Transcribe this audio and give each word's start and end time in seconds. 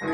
Hey 0.00 0.06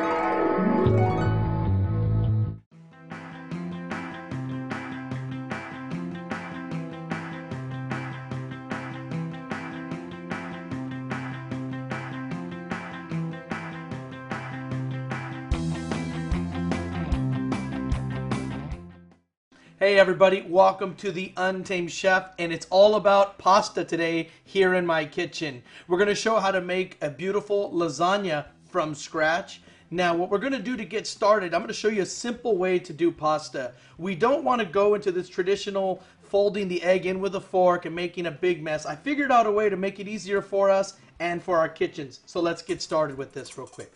everybody, 20.01 20.43
welcome 20.49 20.97
to 20.97 21.13
the 21.13 21.33
Untamed 21.37 21.93
Chef, 21.93 22.33
and 22.41 22.53
it's 22.53 22.67
all 22.71 22.97
about 22.97 23.39
pasta 23.39 23.85
today 23.85 24.31
here 24.43 24.75
in 24.75 24.85
my 24.85 25.05
kitchen. 25.05 25.63
We're 25.87 25.99
going 25.99 26.09
to 26.09 26.17
show 26.17 26.41
how 26.41 26.51
to 26.51 26.61
make 26.61 26.99
a 27.01 27.09
beautiful 27.09 27.71
lasagna 27.73 28.47
from 28.69 28.97
scratch. 28.97 29.61
Now, 29.91 30.17
what 30.17 30.31
we're 30.31 30.39
going 30.39 30.53
to 30.53 30.59
do 30.59 30.77
to 30.77 30.85
get 30.85 31.07
started, 31.07 31.55
I'm 31.55 31.61
going 31.61 31.69
to 31.69 31.75
show 31.75 31.89
you 31.89 32.03
a 32.03 32.07
simple 32.07 32.57
way 32.57 32.81
to 32.81 32.93
do 32.93 33.13
pasta. 33.13 33.73
We 33.99 34.17
don't 34.17 34.43
want 34.43 34.61
to 34.61 34.67
go 34.67 34.95
into 34.95 35.13
this 35.13 35.29
traditional 35.29 36.03
folding 36.23 36.67
the 36.67 36.83
egg 36.83 37.07
in 37.07 37.21
with 37.21 37.37
a 37.37 37.41
fork 37.41 37.87
and 37.87 37.95
making 37.95 38.27
a 38.27 38.33
big 38.33 38.63
mess. 38.63 38.85
I 38.85 38.97
figured 38.97 39.31
out 39.31 39.47
a 39.47 39.53
way 39.53 39.69
to 39.69 39.77
make 39.77 40.01
it 40.01 40.09
easier 40.09 40.43
for 40.43 40.71
us 40.71 40.95
and 41.21 41.41
for 41.41 41.59
our 41.59 41.69
kitchens. 41.69 42.21
So 42.27 42.41
let's 42.41 42.63
get 42.63 42.83
started 42.83 43.17
with 43.17 43.33
this 43.33 43.57
real 43.57 43.69
quick. 43.69 43.93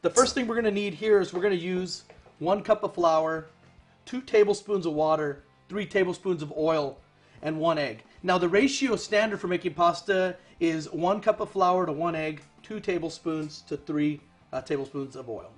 The 0.00 0.10
first 0.10 0.34
thing 0.34 0.46
we're 0.46 0.54
going 0.54 0.64
to 0.64 0.70
need 0.70 0.94
here 0.94 1.20
is 1.20 1.34
we're 1.34 1.42
going 1.42 1.58
to 1.58 1.64
use 1.64 2.04
one 2.38 2.62
cup 2.62 2.84
of 2.84 2.94
flour, 2.94 3.48
two 4.06 4.22
tablespoons 4.22 4.86
of 4.86 4.94
water, 4.94 5.42
three 5.68 5.84
tablespoons 5.84 6.40
of 6.40 6.50
oil, 6.56 6.98
and 7.42 7.58
one 7.58 7.76
egg. 7.76 8.04
Now 8.22 8.38
the 8.38 8.48
ratio 8.48 8.96
standard 8.96 9.38
for 9.38 9.48
making 9.48 9.74
pasta 9.74 10.36
is 10.60 10.90
one 10.90 11.20
cup 11.20 11.40
of 11.40 11.50
flour 11.50 11.84
to 11.84 11.92
one 11.92 12.14
egg, 12.14 12.42
two 12.68 12.80
tablespoons 12.80 13.62
to 13.62 13.78
three 13.78 14.20
uh, 14.52 14.60
tablespoons 14.60 15.16
of 15.16 15.30
oil. 15.30 15.50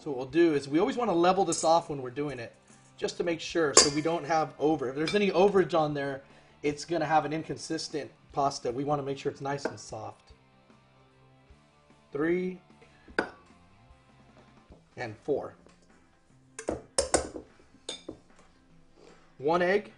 So 0.00 0.10
what 0.10 0.16
we'll 0.16 0.26
do 0.26 0.54
is 0.54 0.66
we 0.66 0.78
always 0.78 0.96
want 0.96 1.10
to 1.10 1.14
level 1.14 1.44
this 1.44 1.62
off 1.62 1.90
when 1.90 2.00
we're 2.00 2.08
doing 2.08 2.38
it, 2.38 2.54
just 2.96 3.18
to 3.18 3.24
make 3.24 3.38
sure 3.38 3.74
so 3.76 3.94
we 3.94 4.00
don't 4.00 4.24
have 4.24 4.54
over. 4.58 4.88
If 4.88 4.96
there's 4.96 5.14
any 5.14 5.30
overage 5.30 5.74
on 5.74 5.92
there, 5.92 6.22
it's 6.62 6.86
going 6.86 7.00
to 7.00 7.06
have 7.06 7.26
an 7.26 7.34
inconsistent 7.34 8.10
pasta. 8.32 8.72
We 8.72 8.84
want 8.84 8.98
to 8.98 9.04
make 9.04 9.18
sure 9.18 9.30
it's 9.30 9.42
nice 9.42 9.66
and 9.66 9.78
soft. 9.78 10.32
Three, 12.12 12.62
and 14.96 15.14
four. 15.18 15.54
One 19.36 19.60
egg. 19.60 19.92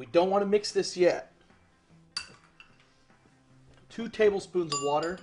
We 0.00 0.06
don't 0.06 0.30
want 0.30 0.40
to 0.40 0.46
mix 0.46 0.72
this 0.72 0.96
yet. 0.96 1.30
Two 3.90 4.08
tablespoons 4.08 4.72
of 4.72 4.80
water. 4.82 5.18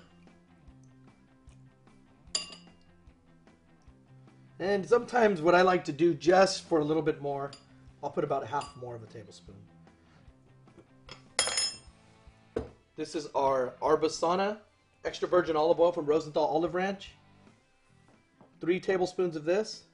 And 4.59 4.88
sometimes 4.88 5.42
what 5.42 5.55
I 5.55 5.64
like 5.64 5.83
to 5.86 5.92
do 5.92 6.14
just 6.14 6.66
for 6.70 6.80
a 6.80 6.83
little 6.83 7.02
bit 7.02 7.23
more, 7.23 7.50
I'll 8.03 8.11
put 8.11 8.23
about 8.23 8.45
half 8.45 8.78
more 8.80 8.95
of 8.95 9.02
a 9.02 9.08
tablespoon. 9.08 9.55
This 12.98 13.16
is 13.16 13.30
our 13.33 13.73
Arbosana 13.81 14.58
extra 15.03 15.28
virgin 15.28 15.55
olive 15.55 15.80
oil 15.80 15.92
from 15.92 16.05
Rosenthal 16.05 16.45
Olive 16.45 16.75
Ranch. 16.75 17.14
Three 18.61 18.80
tablespoons 18.80 19.36
of 19.36 19.44
this. 19.44 19.86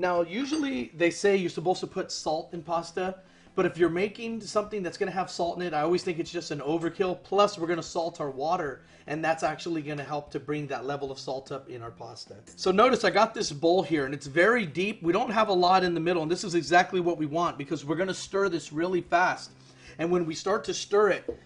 Now, 0.00 0.22
usually 0.22 0.92
they 0.96 1.10
say 1.10 1.36
you're 1.36 1.50
supposed 1.50 1.80
to 1.80 1.86
put 1.86 2.10
salt 2.10 2.54
in 2.54 2.62
pasta, 2.62 3.16
but 3.54 3.66
if 3.66 3.76
you're 3.76 3.90
making 3.90 4.40
something 4.40 4.82
that's 4.82 4.96
going 4.96 5.10
to 5.10 5.14
have 5.14 5.30
salt 5.30 5.58
in 5.58 5.62
it, 5.62 5.74
I 5.74 5.82
always 5.82 6.02
think 6.02 6.18
it's 6.18 6.30
just 6.30 6.50
an 6.52 6.60
overkill. 6.60 7.22
Plus, 7.22 7.58
we're 7.58 7.66
going 7.66 7.76
to 7.76 7.82
salt 7.82 8.18
our 8.18 8.30
water, 8.30 8.80
and 9.06 9.22
that's 9.22 9.42
actually 9.42 9.82
going 9.82 9.98
to 9.98 10.04
help 10.04 10.30
to 10.30 10.40
bring 10.40 10.66
that 10.68 10.86
level 10.86 11.12
of 11.12 11.18
salt 11.18 11.52
up 11.52 11.68
in 11.68 11.82
our 11.82 11.90
pasta. 11.90 12.36
So 12.56 12.70
notice 12.70 13.04
I 13.04 13.10
got 13.10 13.34
this 13.34 13.52
bowl 13.52 13.82
here, 13.82 14.06
and 14.06 14.14
it's 14.14 14.26
very 14.26 14.64
deep. 14.64 15.02
We 15.02 15.12
don't 15.12 15.30
have 15.30 15.50
a 15.50 15.52
lot 15.52 15.84
in 15.84 15.92
the 15.92 16.00
middle, 16.00 16.22
and 16.22 16.30
this 16.30 16.44
is 16.44 16.54
exactly 16.54 17.00
what 17.00 17.18
we 17.18 17.26
want 17.26 17.58
because 17.58 17.84
we're 17.84 17.96
going 17.96 18.08
to 18.08 18.14
stir 18.14 18.48
this 18.48 18.72
really 18.72 19.02
fast. 19.02 19.50
And 19.98 20.10
when 20.10 20.24
we 20.24 20.34
start 20.34 20.64
to 20.64 20.72
stir 20.72 21.10
it, 21.10 21.38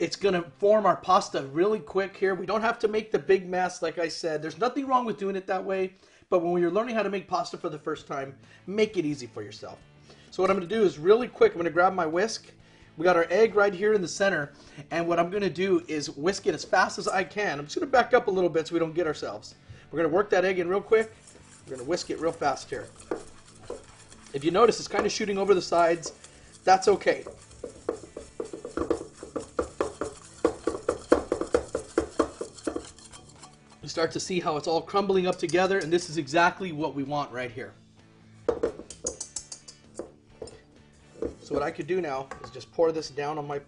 it's 0.00 0.16
going 0.16 0.34
to 0.34 0.42
form 0.58 0.86
our 0.86 0.96
pasta 0.96 1.42
really 1.52 1.78
quick 1.78 2.16
here. 2.16 2.34
We 2.34 2.46
don't 2.46 2.62
have 2.62 2.80
to 2.80 2.88
make 2.88 3.12
the 3.12 3.20
big 3.20 3.48
mess, 3.48 3.80
like 3.80 3.98
I 3.98 4.08
said. 4.08 4.42
There's 4.42 4.58
nothing 4.58 4.88
wrong 4.88 5.04
with 5.04 5.18
doing 5.18 5.36
it 5.36 5.46
that 5.46 5.64
way, 5.64 5.94
but 6.32 6.38
when 6.38 6.62
you're 6.62 6.70
learning 6.70 6.94
how 6.94 7.02
to 7.02 7.10
make 7.10 7.28
pasta 7.28 7.58
for 7.58 7.68
the 7.68 7.78
first 7.78 8.06
time, 8.06 8.34
make 8.66 8.96
it 8.96 9.04
easy 9.04 9.26
for 9.26 9.42
yourself. 9.42 9.78
So 10.30 10.42
what 10.42 10.50
I'm 10.50 10.56
going 10.56 10.66
to 10.66 10.74
do 10.74 10.82
is 10.82 10.98
really 10.98 11.28
quick, 11.28 11.52
I'm 11.52 11.58
going 11.58 11.66
to 11.66 11.70
grab 11.70 11.92
my 11.92 12.06
whisk. 12.06 12.50
We 12.96 13.04
got 13.04 13.16
our 13.16 13.26
egg 13.28 13.54
right 13.54 13.74
here 13.74 13.92
in 13.92 14.00
the 14.00 14.08
center. 14.08 14.54
And 14.90 15.06
what 15.06 15.18
I'm 15.18 15.28
going 15.28 15.42
to 15.42 15.50
do 15.50 15.82
is 15.88 16.08
whisk 16.08 16.46
it 16.46 16.54
as 16.54 16.64
fast 16.64 16.98
as 16.98 17.06
I 17.06 17.22
can. 17.22 17.58
I'm 17.58 17.66
just 17.66 17.76
going 17.76 17.86
to 17.86 17.92
back 17.92 18.14
up 18.14 18.28
a 18.28 18.30
little 18.30 18.48
bit 18.48 18.66
so 18.66 18.72
we 18.72 18.78
don't 18.78 18.94
get 18.94 19.06
ourselves. 19.06 19.56
We're 19.90 19.98
going 19.98 20.10
to 20.10 20.16
work 20.16 20.30
that 20.30 20.46
egg 20.46 20.58
in 20.58 20.68
real 20.68 20.80
quick. 20.80 21.14
We're 21.66 21.76
going 21.76 21.84
to 21.84 21.90
whisk 21.90 22.08
it 22.08 22.18
real 22.18 22.32
fast 22.32 22.70
here. 22.70 22.86
If 24.32 24.42
you 24.42 24.52
notice, 24.52 24.78
it's 24.78 24.88
kind 24.88 25.04
of 25.04 25.12
shooting 25.12 25.36
over 25.36 25.52
the 25.52 25.60
sides. 25.60 26.14
That's 26.64 26.88
okay. 26.88 27.26
Start 33.92 34.10
to 34.10 34.18
see 34.18 34.40
how 34.40 34.56
it's 34.56 34.66
all 34.66 34.80
crumbling 34.80 35.26
up 35.26 35.38
together, 35.38 35.78
and 35.78 35.92
this 35.92 36.08
is 36.08 36.16
exactly 36.16 36.72
what 36.72 36.94
we 36.94 37.02
want 37.02 37.30
right 37.30 37.50
here. 37.50 37.74
So 41.42 41.52
what 41.52 41.62
I 41.62 41.70
could 41.70 41.86
do 41.86 42.00
now 42.00 42.26
is 42.42 42.48
just 42.48 42.72
pour 42.72 42.90
this 42.90 43.10
down 43.10 43.36
on 43.36 43.46
my 43.46 43.60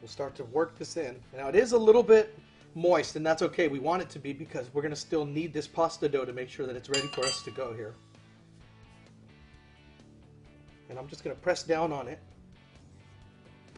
We'll 0.00 0.08
start 0.08 0.34
to 0.36 0.44
work 0.44 0.78
this 0.78 0.96
in. 0.96 1.20
Now 1.36 1.48
it 1.48 1.54
is 1.54 1.72
a 1.72 1.78
little 1.78 2.02
bit 2.02 2.38
moist 2.74 3.16
and 3.16 3.26
that's 3.26 3.42
okay. 3.42 3.68
We 3.68 3.80
want 3.80 4.00
it 4.00 4.08
to 4.10 4.18
be 4.18 4.32
because 4.32 4.72
we're 4.72 4.82
going 4.82 4.94
to 4.94 5.00
still 5.00 5.26
need 5.26 5.52
this 5.52 5.68
pasta 5.68 6.08
dough 6.08 6.24
to 6.24 6.32
make 6.32 6.48
sure 6.48 6.66
that 6.66 6.74
it's 6.74 6.88
ready 6.88 7.08
for 7.08 7.20
us 7.20 7.42
to 7.42 7.50
go 7.50 7.74
here. 7.74 7.94
And 10.92 10.98
I'm 10.98 11.08
just 11.08 11.24
going 11.24 11.34
to 11.34 11.40
press 11.40 11.62
down 11.62 11.90
on 11.90 12.06
it 12.06 12.18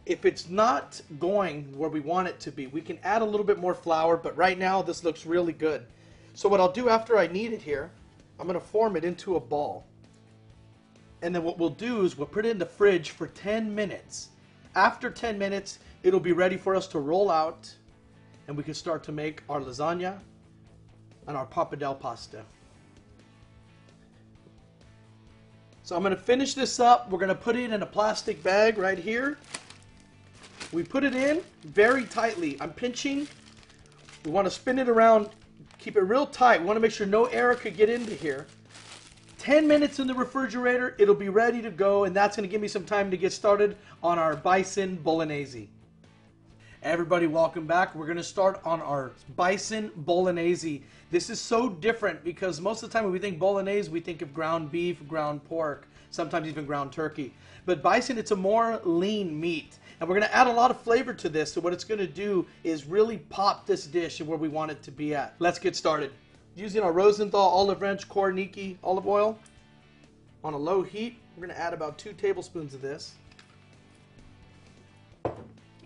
if 0.07 0.25
it's 0.25 0.49
not 0.49 1.01
going 1.19 1.77
where 1.77 1.89
we 1.89 2.01
want 2.01 2.29
it 2.29 2.39
to 2.41 2.51
be, 2.51 2.67
we 2.67 2.81
can 2.81 2.99
add 3.03 3.23
a 3.23 3.25
little 3.25 3.47
bit 3.47 3.59
more 3.59 3.75
flour, 3.75 4.17
but 4.17 4.37
right 4.37 4.59
now 4.59 4.83
this 4.83 5.03
looks 5.03 5.25
really 5.25 5.53
good. 5.53 5.87
So 6.35 6.49
what 6.49 6.61
I'll 6.61 6.73
do 6.73 6.89
after 6.89 7.17
I 7.17 7.27
knead 7.27 7.53
it 7.53 7.63
here, 7.63 7.91
I'm 8.39 8.47
going 8.47 8.59
to 8.59 8.67
form 8.67 8.97
it 8.97 9.05
into 9.05 9.37
a 9.37 9.41
ball. 9.41 9.87
And 11.23 11.35
then 11.35 11.43
what 11.43 11.59
we'll 11.59 11.71
do 11.71 12.05
is 12.05 12.19
we'll 12.19 12.27
put 12.27 12.45
it 12.45 12.51
in 12.51 12.59
the 12.59 12.67
fridge 12.67 13.11
for 13.11 13.29
10 13.29 13.75
minutes. 13.75 14.29
After 14.75 15.09
10 15.09 15.39
minutes, 15.39 15.79
it'll 16.03 16.21
be 16.21 16.33
ready 16.33 16.57
for 16.57 16.75
us 16.75 16.87
to 16.89 16.99
roll 16.99 17.31
out 17.31 17.73
and 18.47 18.57
we 18.57 18.63
can 18.63 18.75
start 18.75 19.03
to 19.05 19.13
make 19.13 19.43
our 19.49 19.61
lasagna 19.61 20.19
and 21.27 21.37
our 21.37 21.47
pappardelle 21.47 21.99
pasta. 21.99 22.45
So 25.85 25.95
I'm 25.95 26.01
going 26.03 26.17
to 26.17 26.21
finish 26.21 26.55
this 26.55 26.81
up. 26.81 27.11
We're 27.11 27.19
going 27.19 27.29
to 27.29 27.35
put 27.35 27.57
it 27.57 27.71
in 27.71 27.83
a 27.83 27.87
plastic 27.87 28.43
bag 28.43 28.79
right 28.79 28.97
here. 28.97 29.37
We 30.73 30.83
put 30.83 31.05
it 31.05 31.15
in 31.15 31.43
very 31.63 32.05
tightly. 32.05 32.57
I'm 32.59 32.73
pinching. 32.73 33.29
We 34.25 34.31
want 34.31 34.47
to 34.47 34.51
spin 34.51 34.79
it 34.79 34.89
around, 34.89 35.29
keep 35.79 35.99
it 35.99 36.01
real 36.01 36.25
tight. 36.25 36.61
We 36.61 36.67
want 36.67 36.79
to 36.79 36.81
make 36.81 36.91
sure 36.91 37.07
no 37.07 37.27
air 37.27 37.55
could 37.55 37.77
get 37.77 37.91
into 37.91 38.15
here. 38.15 38.47
10 39.37 39.69
minutes 39.69 39.99
in 39.99 40.07
the 40.07 40.15
refrigerator, 40.15 40.97
it'll 40.99 41.15
be 41.15 41.29
ready 41.29 41.61
to 41.61 41.71
go, 41.71 42.05
and 42.05 42.17
that's 42.17 42.35
going 42.35 42.49
to 42.49 42.51
give 42.51 42.63
me 42.63 42.69
some 42.69 42.87
time 42.87 43.11
to 43.11 43.19
get 43.19 43.35
started 43.35 43.77
on 44.03 44.19
our 44.19 44.35
bison 44.37 44.97
bolognese. 44.97 45.69
Everybody, 46.85 47.27
welcome 47.27 47.67
back. 47.67 47.95
We're 47.95 48.05
going 48.05 48.19
to 48.19 48.23
start 48.23 48.61
on 48.63 48.83
our 48.83 49.13
bison 49.37 49.91
bolognese. 49.97 50.83
This 51.11 51.31
is 51.31 51.41
so 51.41 51.71
different 51.71 52.23
because 52.23 52.61
most 52.61 52.83
of 52.83 52.91
the 52.91 52.93
time 52.93 53.05
when 53.05 53.13
we 53.15 53.19
think 53.19 53.39
bolognese, 53.39 53.91
we 53.91 54.01
think 54.01 54.21
of 54.21 54.35
ground 54.35 54.71
beef, 54.71 54.99
ground 55.09 55.43
pork, 55.47 55.89
sometimes 56.11 56.47
even 56.47 56.67
ground 56.67 56.93
turkey. 56.93 57.33
But 57.65 57.83
bison, 57.83 58.19
it's 58.19 58.33
a 58.33 58.37
more 58.37 58.83
lean 58.85 59.41
meat. 59.41 59.79
And 59.99 60.07
we're 60.07 60.17
going 60.17 60.29
to 60.29 60.37
add 60.37 60.47
a 60.47 60.53
lot 60.53 60.71
of 60.71 60.79
flavor 60.79 61.15
to 61.15 61.31
this. 61.31 61.51
So 61.55 61.63
what 61.63 61.73
it's 61.73 61.85
going 61.85 62.01
to 62.01 62.07
do 62.07 62.47
is 62.65 62.85
really 62.85 63.17
pop 63.17 63.65
this 63.65 63.87
dish 63.87 64.21
where 64.21 64.37
we 64.37 64.49
want 64.49 64.71
it 64.71 64.83
to 64.83 64.91
be 64.91 65.15
at. 65.15 65.37
Let's 65.39 65.59
get 65.59 65.75
started. 65.75 66.13
Using 66.55 66.83
our 66.83 66.93
Rosenthal 66.93 67.49
Olive 67.49 67.81
Ranch 67.81 68.07
Koroneiki 68.11 68.77
olive 68.85 69.07
oil 69.07 69.39
on 70.45 70.53
a 70.53 70.59
low 70.59 70.83
heat, 70.83 71.17
we're 71.35 71.47
going 71.47 71.57
to 71.57 71.63
add 71.63 71.73
about 71.73 71.97
two 71.97 72.13
tablespoons 72.13 72.75
of 72.75 72.83
this. 72.83 73.15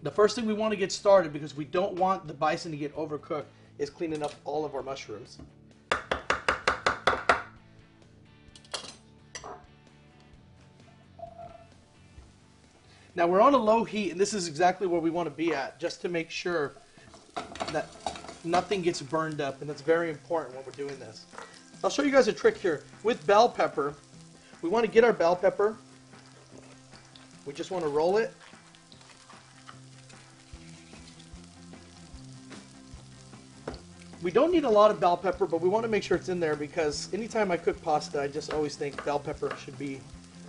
The 0.03 0.11
first 0.11 0.37
thing 0.37 0.47
we 0.47 0.55
want 0.55 0.73
to 0.73 0.77
get 0.77 0.93
started 0.93 1.33
because 1.33 1.57
we 1.57 1.65
don't 1.65 1.95
want 1.95 2.27
the 2.27 2.35
bison 2.35 2.71
to 2.71 2.79
get 2.79 2.95
overcooked 2.95 3.47
is 3.79 3.91
cleaning 3.91 4.23
up 4.23 4.33
all 4.45 4.65
of 4.65 4.75
our 4.75 4.83
mushrooms. 4.83 5.39
Now 13.15 13.27
we're 13.27 13.41
on 13.41 13.55
a 13.55 13.59
low 13.59 13.83
heat 13.83 14.13
and 14.13 14.21
this 14.21 14.33
is 14.33 14.47
exactly 14.47 14.87
where 14.87 15.01
we 15.01 15.11
want 15.11 15.27
to 15.27 15.35
be 15.35 15.53
at 15.53 15.81
just 15.81 16.01
to 16.03 16.09
make 16.09 16.31
sure 16.31 16.75
that 17.73 17.89
nothing 18.45 18.83
gets 18.83 19.03
burned 19.03 19.41
up, 19.41 19.61
and 19.61 19.69
that's 19.69 19.83
very 19.83 20.11
important 20.11 20.55
when 20.55 20.65
we're 20.65 20.73
doing 20.73 20.99
this. 21.01 21.27
I'll 21.83 21.91
show 21.91 22.03
you 22.03 22.13
guys 22.13 22.29
a 22.29 22.33
trick 22.33 22.57
here. 22.57 22.85
With 23.03 23.27
bell 23.27 23.49
pepper, 23.49 23.95
we 24.63 24.69
want 24.69 24.85
to 24.85 24.91
get 24.91 25.05
our 25.05 25.13
bell 25.13 25.37
pepper. 25.37 25.77
We 27.47 27.53
just 27.53 27.71
want 27.71 27.85
to 27.85 27.91
roll 27.91 28.17
it. 28.17 28.33
We 34.21 34.33
don't 34.33 34.51
need 34.51 34.65
a 34.65 34.71
lot 34.71 34.91
of 34.91 34.99
bell 34.99 35.17
pepper, 35.17 35.47
but 35.47 35.61
we 35.61 35.69
want 35.69 35.85
to 35.85 35.89
make 35.89 36.03
sure 36.03 36.17
it's 36.17 36.29
in 36.29 36.41
there 36.41 36.57
because 36.57 37.09
anytime 37.15 37.53
I 37.53 37.57
cook 37.57 37.81
pasta, 37.83 38.21
I 38.21 38.27
just 38.27 38.53
always 38.53 38.75
think 38.75 39.05
bell 39.05 39.21
pepper 39.21 39.55
should 39.65 39.79
be 39.79 40.01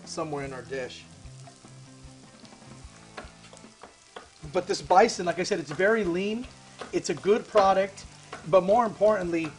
somewhere 0.05 0.43
in 0.43 0.53
our 0.53 0.63
dish. 0.63 1.03
But 4.51 4.65
this 4.65 4.81
bison, 4.81 5.27
like 5.27 5.37
I 5.37 5.43
said, 5.43 5.59
it's 5.59 5.71
very 5.71 6.03
lean. 6.03 6.47
It's 6.93 7.11
a 7.11 7.13
good 7.13 7.47
product, 7.47 8.05
but 8.47 8.63
more 8.63 8.85
importantly, 8.85 9.51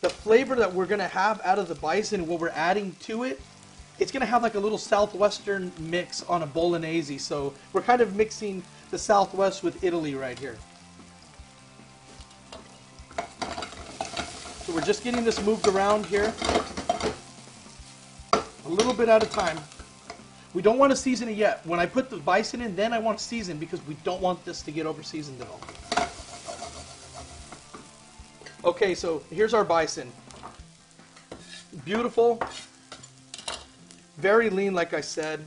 the 0.00 0.08
flavor 0.08 0.54
that 0.54 0.72
we're 0.72 0.86
gonna 0.86 1.06
have 1.08 1.42
out 1.44 1.58
of 1.58 1.68
the 1.68 1.74
bison, 1.74 2.26
what 2.26 2.40
we're 2.40 2.48
adding 2.50 2.96
to 3.00 3.24
it, 3.24 3.38
it's 3.98 4.10
gonna 4.10 4.24
have 4.24 4.42
like 4.42 4.54
a 4.54 4.60
little 4.60 4.78
southwestern 4.78 5.70
mix 5.78 6.22
on 6.22 6.42
a 6.42 6.46
bolognese. 6.46 7.18
So 7.18 7.52
we're 7.74 7.82
kind 7.82 8.00
of 8.00 8.16
mixing 8.16 8.62
the 8.90 8.98
southwest 8.98 9.62
with 9.62 9.84
Italy 9.84 10.14
right 10.14 10.38
here. 10.38 10.56
We're 14.74 14.80
just 14.80 15.04
getting 15.04 15.22
this 15.22 15.40
moved 15.44 15.68
around 15.68 16.04
here, 16.04 16.34
a 18.32 18.68
little 18.68 18.92
bit 18.92 19.08
at 19.08 19.22
a 19.22 19.26
time. 19.26 19.56
We 20.52 20.62
don't 20.62 20.78
want 20.78 20.90
to 20.90 20.96
season 20.96 21.28
it 21.28 21.36
yet. 21.36 21.64
When 21.64 21.78
I 21.78 21.86
put 21.86 22.10
the 22.10 22.16
bison 22.16 22.60
in, 22.60 22.74
then 22.74 22.92
I 22.92 22.98
want 22.98 23.18
to 23.18 23.24
season 23.24 23.58
because 23.58 23.86
we 23.86 23.94
don't 24.02 24.20
want 24.20 24.44
this 24.44 24.62
to 24.62 24.72
get 24.72 24.84
over 24.84 25.04
seasoned 25.04 25.40
at 25.40 25.48
all. 25.48 25.60
Okay, 28.64 28.96
so 28.96 29.22
here's 29.30 29.54
our 29.54 29.64
bison. 29.64 30.10
Beautiful, 31.84 32.42
very 34.18 34.50
lean, 34.50 34.74
like 34.74 34.92
I 34.92 35.02
said. 35.02 35.44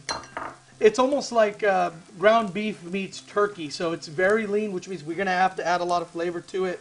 It's 0.79 1.00
almost 1.00 1.33
like 1.33 1.63
uh, 1.63 1.91
ground 2.18 2.53
beef 2.53 2.81
meets 2.83 3.21
turkey, 3.21 3.69
so 3.71 3.91
it's 3.91 4.07
very 4.07 4.47
lean, 4.47 4.71
which 4.71 4.88
means 4.88 5.03
we're 5.03 5.18
going 5.18 5.25
to 5.25 5.31
have 5.31 5.56
to 5.57 5.68
add 5.68 5.81
a 5.81 5.85
lot 5.85 6.01
of 6.01 6.09
flavor 6.09 6.39
to 6.39 6.65
it, 6.65 6.79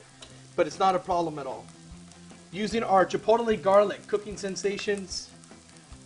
but 0.55 0.69
it's 0.69 0.79
not 0.79 0.95
a 0.95 0.99
problem 0.99 1.41
at 1.41 1.47
all. 1.47 1.65
Using 2.53 2.83
our 2.83 3.05
Chipotle 3.05 3.61
garlic 3.61 4.07
cooking 4.07 4.37
sensations 4.37 5.31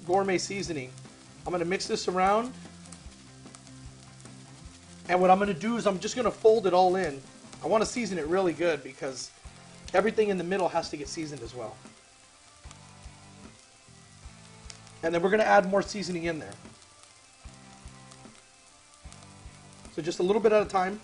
gourmet 0.07 0.39
seasoning. 0.39 0.91
I'm 1.47 1.53
going 1.53 1.61
to 1.61 1.69
mix 1.69 1.87
this 1.87 2.09
around. 2.09 2.53
And 5.09 5.21
what 5.21 5.31
I'm 5.31 5.39
going 5.39 5.53
to 5.53 5.61
do 5.61 5.77
is 5.77 5.87
I'm 5.87 5.99
just 5.99 6.15
going 6.15 6.25
to 6.25 6.31
fold 6.31 6.67
it 6.67 6.75
all 6.75 6.97
in. 6.97 7.21
I 7.63 7.67
want 7.67 7.83
to 7.83 7.89
season 7.89 8.19
it 8.19 8.27
really 8.27 8.53
good 8.53 8.83
because 8.83 9.31
everything 9.93 10.29
in 10.29 10.39
the 10.39 10.45
middle 10.45 10.69
has 10.69 10.89
to 10.91 10.97
get 10.97 11.09
seasoned 11.09 11.43
as 11.43 11.55
well. 11.55 11.77
And 15.03 15.15
then 15.15 15.23
we're 15.23 15.31
going 15.31 15.41
to 15.41 15.47
add 15.47 15.69
more 15.71 15.83
seasoning 15.83 16.25
in 16.25 16.39
there. 16.39 16.53
So 19.95 20.03
just 20.03 20.21
a 20.21 20.23
little 20.23 20.41
bit 20.41 20.53
at 20.53 20.63
a 20.63 20.69
time. 20.69 21.01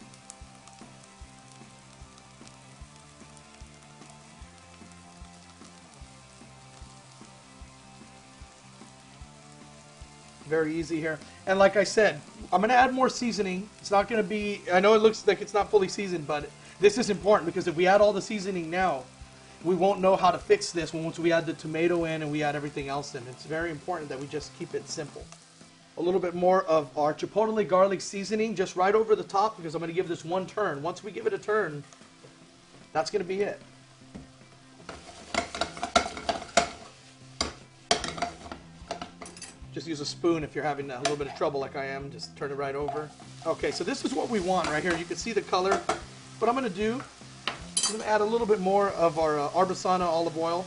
Very 10.49 10.75
easy 10.75 11.01
here. 11.01 11.19
And 11.47 11.59
like 11.59 11.77
I 11.77 11.85
said, 11.85 12.21
I'm 12.53 12.61
going 12.61 12.71
to 12.71 12.77
add 12.77 12.95
more 12.95 13.09
seasoning. 13.09 13.69
It's 13.81 13.91
not 13.91 14.09
going 14.09 14.23
to 14.23 14.29
be, 14.29 14.61
I 14.73 14.81
know 14.81 14.95
it 14.95 15.03
looks 15.03 15.27
like 15.27 15.41
it's 15.41 15.55
not 15.55 15.71
fully 15.71 15.89
seasoned, 15.89 16.27
but 16.27 16.49
this 16.81 16.99
is 16.99 17.11
important 17.11 17.47
because 17.47 17.67
if 17.67 17.75
we 17.75 17.87
add 17.87 18.01
all 18.01 18.13
the 18.13 18.23
seasoning 18.23 18.71
now, 18.71 19.03
we 19.65 19.75
won't 19.75 20.01
know 20.01 20.15
how 20.15 20.31
to 20.31 20.39
fix 20.39 20.71
this 20.71 20.93
once 20.93 21.19
we 21.19 21.33
add 21.33 21.47
the 21.47 21.55
tomato 21.55 22.05
in 22.05 22.23
and 22.23 22.31
we 22.31 22.43
add 22.43 22.55
everything 22.55 22.89
else 22.89 23.15
in. 23.15 23.27
It's 23.29 23.45
very 23.45 23.71
important 23.71 24.09
that 24.11 24.21
we 24.21 24.27
just 24.29 24.57
keep 24.59 24.75
it 24.75 24.89
simple. 24.89 25.25
A 25.99 26.03
little 26.03 26.21
bit 26.21 26.35
more 26.35 26.63
of 26.65 26.97
our 26.97 27.15
chipotle 27.15 27.67
garlic 27.67 28.01
seasoning 28.01 28.55
just 28.55 28.77
right 28.77 28.95
over 28.95 29.17
the 29.17 29.25
top 29.25 29.57
because 29.57 29.75
I'm 29.75 29.81
going 29.81 29.91
to 29.91 29.95
give 29.95 30.09
this 30.09 30.25
one 30.25 30.47
turn. 30.47 30.83
Once 30.83 31.03
we 31.03 31.11
give 31.11 31.27
it 31.27 31.33
a 31.33 31.39
turn, 31.39 31.83
that's 32.93 33.11
going 33.11 33.23
to 33.23 33.29
be 33.29 33.43
it. 33.43 33.61
Just 39.77 39.87
use 39.87 40.01
a 40.01 40.07
spoon 40.07 40.43
if 40.43 40.55
you're 40.55 40.65
having 40.65 40.91
a 40.91 40.99
little 41.01 41.19
bit 41.19 41.27
of 41.27 41.35
trouble 41.35 41.61
like 41.61 41.77
I 41.77 41.85
am. 41.85 42.11
Just 42.11 42.35
turn 42.35 42.51
it 42.51 42.55
right 42.55 42.75
over. 42.75 43.11
Okay, 43.45 43.71
so 43.71 43.85
this 43.85 44.07
is 44.07 44.15
what 44.15 44.31
we 44.31 44.41
want 44.41 44.71
right 44.71 44.83
here. 44.83 44.97
You 44.97 45.05
can 45.05 45.19
see 45.19 45.35
the 45.35 45.43
color. 45.43 45.79
What 46.39 46.49
I'm 46.49 46.57
going 46.57 46.65
to 46.65 46.71
do, 46.71 46.95
I'm 47.47 47.93
going 47.93 48.01
to 48.01 48.09
add 48.09 48.23
a 48.23 48.25
little 48.25 48.47
bit 48.47 48.59
more 48.59 48.89
of 48.93 49.19
our 49.19 49.39
uh, 49.39 49.51
olive 49.53 50.39
oil. 50.39 50.65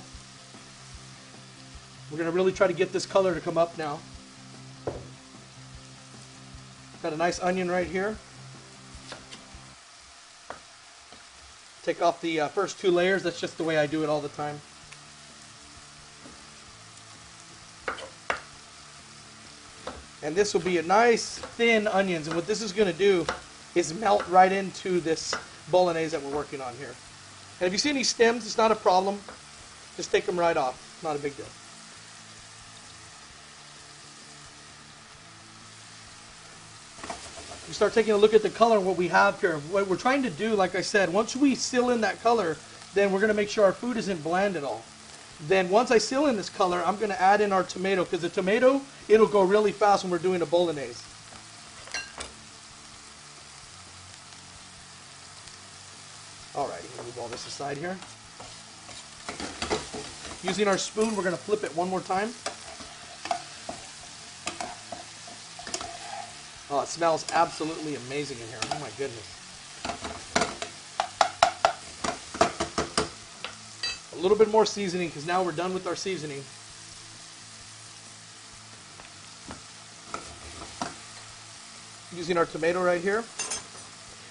We're 2.12 2.20
going 2.20 2.30
to 2.30 2.36
really 2.36 2.52
try 2.52 2.68
to 2.68 2.74
get 2.74 2.94
this 2.94 3.08
color 3.08 3.34
to 3.34 3.42
come 3.42 3.58
up 3.58 3.76
now. 3.80 4.00
Got 7.02 7.14
a 7.14 7.18
nice 7.18 7.42
onion 7.42 7.72
right 7.72 7.88
here. 7.88 8.16
Take 11.82 12.04
off 12.04 12.22
the 12.22 12.42
uh, 12.42 12.48
first 12.50 12.80
two 12.80 12.92
layers. 12.92 13.24
That's 13.24 13.42
just 13.42 13.58
the 13.58 13.64
way 13.64 13.80
I 13.80 13.88
do 13.88 14.04
it 14.04 14.08
all 14.08 14.22
the 14.22 14.30
time. 14.30 14.62
And 20.22 20.36
this 20.36 20.54
will 20.54 20.62
be 20.62 20.78
a 20.78 20.84
nice 20.84 21.38
thin 21.38 21.88
onions. 21.88 22.28
And 22.28 22.36
what 22.36 22.46
this 22.46 22.62
is 22.62 22.74
going 22.74 22.92
to 22.92 22.98
do 22.98 23.26
is 23.76 23.94
melt 23.94 24.28
right 24.28 24.52
into 24.52 25.00
this 25.00 25.34
bolognese 25.72 26.10
that 26.18 26.22
we're 26.22 26.36
working 26.36 26.62
on 26.62 26.74
here. 26.76 26.94
And 27.60 27.68
if 27.68 27.72
you 27.72 27.80
see 27.80 27.90
any 27.90 28.04
stems, 28.04 28.46
it's 28.46 28.58
not 28.58 28.72
a 28.72 28.76
problem. 28.76 29.20
Just 29.96 30.12
take 30.12 30.26
them 30.26 30.40
right 30.40 30.58
off. 30.58 31.00
Not 31.04 31.16
a 31.16 31.20
big 31.20 31.36
deal. 31.38 31.46
You 37.68 37.74
start 37.74 37.94
taking 37.94 38.14
a 38.14 38.18
look 38.18 38.34
at 38.34 38.42
the 38.42 38.50
color 38.50 38.80
what 38.80 38.98
we 38.98 39.10
have 39.10 39.40
here. 39.40 39.58
What 39.70 39.88
we're 39.88 39.96
trying 39.96 40.24
to 40.24 40.30
do, 40.32 40.56
like 40.56 40.74
I 40.74 40.82
said, 40.82 41.14
once 41.14 41.36
we 41.36 41.54
seal 41.54 41.92
in 41.92 42.02
that 42.02 42.22
color, 42.24 42.58
then 42.96 43.12
we're 43.12 43.20
going 43.20 43.30
to 43.30 43.36
make 43.36 43.50
sure 43.50 43.64
our 43.64 43.74
food 43.74 43.96
isn't 43.96 44.24
bland 44.24 44.56
at 44.56 44.64
all. 44.64 44.84
Then 45.48 45.70
once 45.70 45.90
I 45.90 45.98
seal 45.98 46.26
in 46.26 46.36
this 46.36 46.50
color, 46.50 46.84
I'm 46.86 46.98
going 46.98 47.12
to 47.12 47.22
add 47.22 47.40
in 47.40 47.54
our 47.54 47.64
tomato 47.64 48.04
because 48.04 48.22
the 48.22 48.30
tomato, 48.30 48.82
it'll 49.08 49.28
go 49.28 49.44
really 49.44 49.72
fast 49.72 50.04
when 50.04 50.12
we're 50.12 50.18
doing 50.18 50.42
a 50.42 50.46
bolognese. 50.46 51.02
Alright, 56.56 56.82
move 56.98 57.18
all 57.20 57.28
this 57.30 57.48
aside 57.48 57.78
here. 57.78 57.98
Using 60.44 60.68
our 60.68 60.78
spoon, 60.78 61.16
we're 61.16 61.24
going 61.24 61.36
to 61.36 61.42
flip 61.42 61.64
it 61.64 61.76
one 61.76 61.90
more 61.90 62.02
time. 62.02 62.30
Oh, 66.72 66.82
it 66.82 66.88
smells 66.88 67.26
absolutely 67.34 67.96
amazing 67.96 68.38
in 68.40 68.48
here. 68.48 68.60
Oh 68.72 68.80
my 68.80 68.90
goodness. 68.98 69.39
A 74.20 74.22
little 74.22 74.38
bit 74.38 74.52
more 74.52 74.66
seasoning 74.66 75.08
because 75.08 75.26
now 75.26 75.42
we're 75.42 75.54
done 75.54 75.74
with 75.74 75.88
our 75.88 75.96
seasoning. 75.96 76.44
Using 82.14 82.38
our 82.38 82.46
tomato 82.46 82.84
right 82.84 83.00
here. 83.00 83.24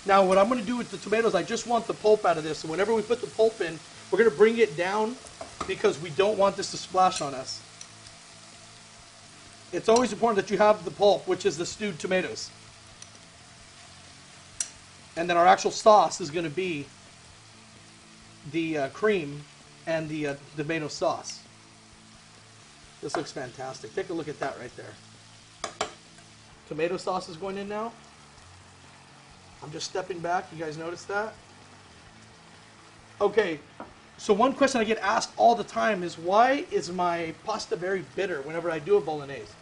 Now 0.05 0.27
what 0.27 0.37
I'm 0.37 0.51
going 0.51 0.61
to 0.61 0.67
do 0.67 0.77
with 0.77 0.91
the 0.91 0.99
tomatoes, 0.99 1.35
I 1.35 1.43
just 1.43 1.67
want 1.67 1.87
the 1.87 1.95
pulp 1.95 2.27
out 2.27 2.37
of 2.37 2.45
this. 2.45 2.59
So 2.59 2.69
whenever 2.69 2.93
we 2.93 3.01
put 3.01 3.23
the 3.23 3.29
pulp 3.29 3.63
in, 3.63 3.79
we're 4.11 4.19
going 4.19 4.31
to 4.31 4.37
bring 4.37 4.59
it 4.59 4.77
down 4.77 5.17
because 5.67 5.99
we 5.99 6.11
don't 6.11 6.37
want 6.37 6.57
this 6.57 6.71
to 6.73 6.77
splash 6.77 7.23
on 7.23 7.35
us. 7.35 7.63
It's 9.73 9.89
always 9.89 10.13
important 10.13 10.47
that 10.47 10.53
you 10.53 10.59
have 10.59 10.85
the 10.85 10.91
pulp, 10.91 11.27
which 11.27 11.47
is 11.47 11.57
the 11.57 11.65
stewed 11.65 11.99
tomatoes. 11.99 12.51
And 15.17 15.31
then 15.31 15.39
our 15.39 15.47
actual 15.47 15.71
sauce 15.71 16.21
is 16.21 16.31
going 16.31 16.45
to 16.45 16.51
be 16.51 16.85
the 18.53 18.77
uh, 18.77 18.89
cream 18.91 19.45
and 19.89 20.07
the 20.11 20.29
uh, 20.29 20.35
tomato 20.55 20.87
sauce. 20.87 21.43
This 23.01 23.17
looks 23.17 23.33
fantastic. 23.33 23.95
Take 23.95 24.11
a 24.11 24.13
look 24.13 24.29
at 24.29 24.39
that 24.39 24.57
right 24.61 24.71
there. 24.77 25.81
Tomato 26.69 26.99
sauce 26.99 27.29
is 27.31 27.37
going 27.37 27.57
in 27.57 27.69
now. 27.69 27.91
I'm 29.63 29.73
just 29.73 29.89
stepping 29.89 30.19
back. 30.19 30.45
You 30.53 30.63
guys 30.63 30.77
notice 30.77 31.05
that? 31.05 31.33
Okay, 33.21 33.59
so 34.19 34.35
one 34.35 34.53
question 34.53 34.81
I 34.81 34.85
get 34.85 34.99
asked 34.99 35.33
all 35.39 35.55
the 35.55 35.65
time 35.65 36.03
is 36.03 36.19
why 36.19 36.67
is 36.71 36.93
my 36.93 37.35
pasta 37.45 37.75
very 37.75 38.05
bitter 38.15 38.43
whenever 38.43 38.71
I 38.71 38.79
do 38.79 38.99
a 38.99 39.01
bolognese? 39.01 39.53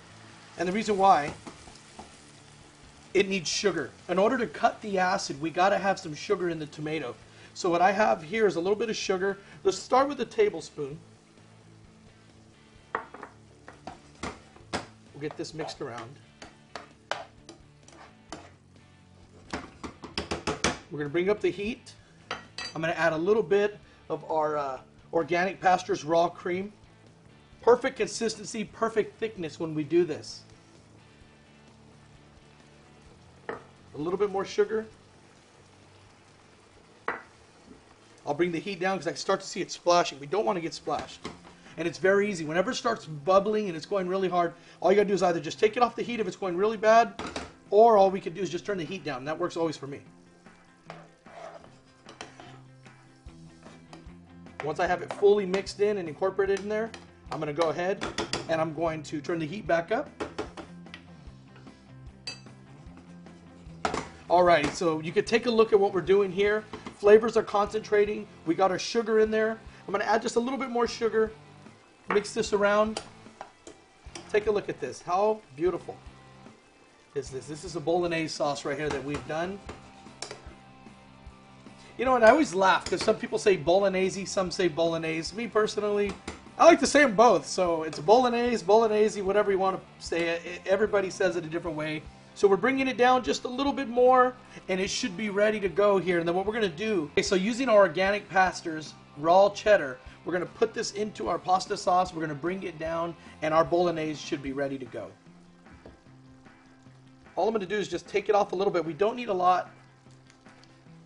And 0.58 0.68
the 0.68 0.72
reason 0.72 0.98
why, 0.98 1.32
it 3.14 3.28
needs 3.28 3.48
sugar. 3.48 3.90
In 4.08 4.18
order 4.18 4.36
to 4.38 4.46
cut 4.46 4.82
the 4.82 4.98
acid, 4.98 5.40
we 5.40 5.50
got 5.50 5.68
to 5.68 5.78
have 5.78 6.00
some 6.00 6.14
sugar 6.14 6.50
in 6.50 6.58
the 6.58 6.66
tomato. 6.66 7.14
So 7.56 7.70
what 7.70 7.80
I 7.80 7.90
have 7.90 8.22
here 8.22 8.46
is 8.46 8.56
a 8.56 8.60
little 8.60 8.76
bit 8.76 8.90
of 8.90 8.96
sugar. 8.96 9.38
Let's 9.64 9.78
start 9.78 10.10
with 10.10 10.20
a 10.20 10.26
tablespoon. 10.26 10.98
We'll 14.22 15.22
get 15.22 15.38
this 15.38 15.54
mixed 15.54 15.80
around. 15.80 16.14
We're 20.90 20.98
going 20.98 21.04
to 21.04 21.08
bring 21.08 21.30
up 21.30 21.40
the 21.40 21.48
heat. 21.48 21.94
I'm 22.74 22.82
going 22.82 22.92
to 22.92 23.00
add 23.00 23.14
a 23.14 23.16
little 23.16 23.42
bit 23.42 23.78
of 24.10 24.30
our 24.30 24.58
uh, 24.58 24.80
organic 25.14 25.58
pastures 25.58 26.04
raw 26.04 26.28
cream. 26.28 26.74
Perfect 27.62 27.96
consistency, 27.96 28.64
perfect 28.64 29.18
thickness 29.18 29.58
when 29.58 29.74
we 29.74 29.82
do 29.82 30.04
this. 30.04 30.42
A 33.48 33.54
little 33.94 34.18
bit 34.18 34.30
more 34.30 34.44
sugar. 34.44 34.84
I'll 38.26 38.34
bring 38.34 38.50
the 38.50 38.58
heat 38.58 38.80
down 38.80 38.98
because 38.98 39.10
I 39.10 39.14
start 39.14 39.40
to 39.40 39.46
see 39.46 39.60
it 39.60 39.70
splashing. 39.70 40.18
We 40.18 40.26
don't 40.26 40.44
want 40.44 40.56
to 40.56 40.60
get 40.60 40.74
splashed. 40.74 41.28
And 41.78 41.86
it's 41.86 41.98
very 41.98 42.28
easy. 42.28 42.44
Whenever 42.44 42.72
it 42.72 42.74
starts 42.74 43.04
bubbling 43.06 43.68
and 43.68 43.76
it's 43.76 43.86
going 43.86 44.08
really 44.08 44.28
hard, 44.28 44.54
all 44.80 44.90
you 44.90 44.96
got 44.96 45.02
to 45.02 45.08
do 45.08 45.14
is 45.14 45.22
either 45.22 45.38
just 45.38 45.60
take 45.60 45.76
it 45.76 45.82
off 45.82 45.94
the 45.94 46.02
heat 46.02 46.18
if 46.18 46.26
it's 46.26 46.36
going 46.36 46.56
really 46.56 46.76
bad, 46.76 47.14
or 47.70 47.96
all 47.96 48.10
we 48.10 48.20
can 48.20 48.32
do 48.32 48.40
is 48.40 48.50
just 48.50 48.66
turn 48.66 48.78
the 48.78 48.84
heat 48.84 49.04
down. 49.04 49.24
That 49.24 49.38
works 49.38 49.56
always 49.56 49.76
for 49.76 49.86
me. 49.86 50.00
Once 54.64 54.80
I 54.80 54.86
have 54.86 55.02
it 55.02 55.12
fully 55.12 55.46
mixed 55.46 55.80
in 55.80 55.98
and 55.98 56.08
incorporated 56.08 56.60
in 56.60 56.68
there, 56.68 56.90
I'm 57.30 57.40
to 57.40 57.52
go 57.52 57.68
ahead 57.68 58.04
and 58.48 58.60
I'm 58.60 58.74
going 58.74 59.02
to 59.04 59.20
turn 59.20 59.38
the 59.38 59.46
heat 59.46 59.66
back 59.66 59.92
up. 59.92 60.08
Alright, 64.28 64.74
so 64.74 64.98
you 65.00 65.12
could 65.12 65.26
take 65.26 65.46
a 65.46 65.50
look 65.50 65.72
at 65.72 65.78
what 65.78 65.92
we're 65.92 66.00
doing 66.00 66.32
here. 66.32 66.64
Flavors 66.96 67.36
are 67.36 67.42
concentrating. 67.42 68.26
We 68.46 68.54
got 68.54 68.70
our 68.70 68.78
sugar 68.78 69.20
in 69.20 69.30
there. 69.30 69.58
I'm 69.86 69.92
going 69.92 70.00
to 70.00 70.08
add 70.08 70.22
just 70.22 70.36
a 70.36 70.40
little 70.40 70.58
bit 70.58 70.70
more 70.70 70.88
sugar. 70.88 71.30
Mix 72.08 72.32
this 72.32 72.52
around. 72.52 73.00
Take 74.30 74.46
a 74.46 74.50
look 74.50 74.68
at 74.68 74.80
this. 74.80 75.02
How 75.02 75.40
beautiful 75.56 75.96
is 77.14 77.30
this? 77.30 77.46
This 77.46 77.64
is 77.64 77.76
a 77.76 77.80
bolognese 77.80 78.28
sauce 78.28 78.64
right 78.64 78.78
here 78.78 78.88
that 78.88 79.04
we've 79.04 79.26
done. 79.28 79.58
You 81.98 82.04
know, 82.04 82.16
and 82.16 82.24
I 82.24 82.30
always 82.30 82.54
laugh 82.54 82.84
because 82.84 83.02
some 83.02 83.16
people 83.16 83.38
say 83.38 83.56
bolognese, 83.56 84.24
some 84.24 84.50
say 84.50 84.68
bolognese. 84.68 85.34
Me 85.34 85.46
personally, 85.46 86.12
I 86.58 86.64
like 86.64 86.80
to 86.80 86.86
say 86.86 87.02
them 87.02 87.14
both. 87.14 87.46
So 87.46 87.82
it's 87.84 87.98
bolognese, 87.98 88.64
bolognese, 88.64 89.20
whatever 89.22 89.50
you 89.50 89.58
want 89.58 89.78
to 89.78 90.06
say 90.06 90.28
it. 90.28 90.62
Everybody 90.66 91.10
says 91.10 91.36
it 91.36 91.44
a 91.44 91.48
different 91.48 91.76
way. 91.76 92.02
So 92.36 92.46
we're 92.46 92.58
bringing 92.58 92.86
it 92.86 92.98
down 92.98 93.24
just 93.24 93.44
a 93.44 93.48
little 93.48 93.72
bit 93.72 93.88
more 93.88 94.36
and 94.68 94.78
it 94.78 94.90
should 94.90 95.16
be 95.16 95.30
ready 95.30 95.58
to 95.58 95.70
go 95.70 95.96
here. 95.96 96.18
And 96.18 96.28
then 96.28 96.34
what 96.36 96.44
we're 96.44 96.52
to 96.70 96.76
do, 96.76 97.10
okay, 97.14 97.22
so 97.22 97.34
using 97.34 97.66
our 97.70 97.78
organic 97.78 98.28
pastures, 98.28 98.92
raw 99.16 99.48
cheddar, 99.48 99.98
we're 100.26 100.34
to 100.44 100.52
put 100.52 100.74
this 100.74 100.92
into 100.92 101.30
our 101.30 101.38
pasta 101.38 101.78
sauce. 101.78 102.12
We're 102.12 102.20
to 102.28 102.34
bring 102.34 102.62
it 102.64 102.78
down 102.78 103.16
and 103.40 103.54
our 103.54 103.64
bolognese 103.64 104.22
should 104.22 104.42
be 104.42 104.52
ready 104.52 104.76
to 104.76 104.84
go. 104.84 105.10
All 107.36 107.48
I'm 107.48 107.54
to 107.62 107.66
do 107.66 107.78
is 107.78 107.88
just 107.88 108.06
take 108.06 108.28
it 108.28 108.34
off 108.34 108.52
a 108.52 108.54
little 108.54 108.72
bit. 108.72 108.84
We 108.84 108.92
don't 108.92 109.16
need 109.16 109.30
a 109.30 109.34
lot. 109.34 109.70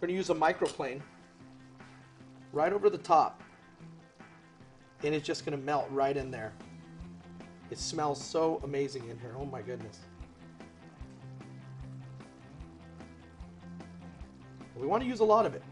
We're 0.01 0.09
to 0.09 0.15
use 0.15 0.31
a 0.31 0.35
microplane 0.35 1.01
right 2.53 2.73
over 2.73 2.91
the 2.91 2.99
top. 2.99 3.41
And 5.05 5.15
it's 5.15 5.25
just 5.25 5.45
to 5.57 5.65
melt 5.65 5.87
right 5.93 6.17
in 6.17 6.33
there. 6.33 6.53
It 7.71 7.79
smells 7.79 8.21
so 8.21 8.61
amazing 8.65 9.09
in 9.09 9.17
here. 9.21 9.37
Oh 9.39 9.47
my 9.47 9.63
goodness. 9.63 10.01
We 14.81 14.87
want 14.87 15.03
to 15.03 15.09
use 15.09 15.21
a 15.21 15.25
lot 15.25 15.45
of 15.45 15.55
it. 15.55 15.63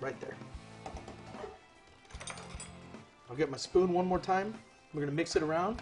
Right 0.00 0.20
there. 0.20 0.34
I'll 3.30 3.36
get 3.36 3.50
my 3.50 3.56
spoon 3.56 3.92
one 3.92 4.06
more 4.06 4.18
time. 4.18 4.52
We're 4.92 5.00
going 5.00 5.10
to 5.10 5.16
mix 5.16 5.36
it 5.36 5.42
around. 5.42 5.80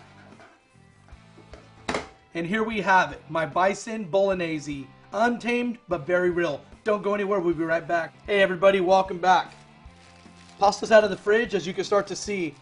And 2.35 2.47
here 2.47 2.63
we 2.63 2.81
have 2.81 3.13
it, 3.13 3.23
my 3.29 3.45
bison 3.45 4.05
bolognese. 4.05 4.87
Untamed, 5.13 5.79
but 5.89 6.07
very 6.07 6.31
real. 6.31 6.63
Don't 6.85 7.03
go 7.03 7.15
anywhere, 7.15 7.41
we'll 7.41 7.55
be 7.55 7.65
right 7.65 7.87
back. 7.87 8.15
Hey 8.27 8.41
everybody, 8.41 8.81
welcome 8.81 9.19
back. 9.19 9.55
Pasta's 10.59 10.93
out 10.93 11.05
of 11.05 11.11
the 11.11 11.17
fridge, 11.17 11.55
as 11.55 11.67
you 11.67 11.75
can 11.75 11.85
start 11.85 12.07
to 12.07 12.17
see. 12.17 12.55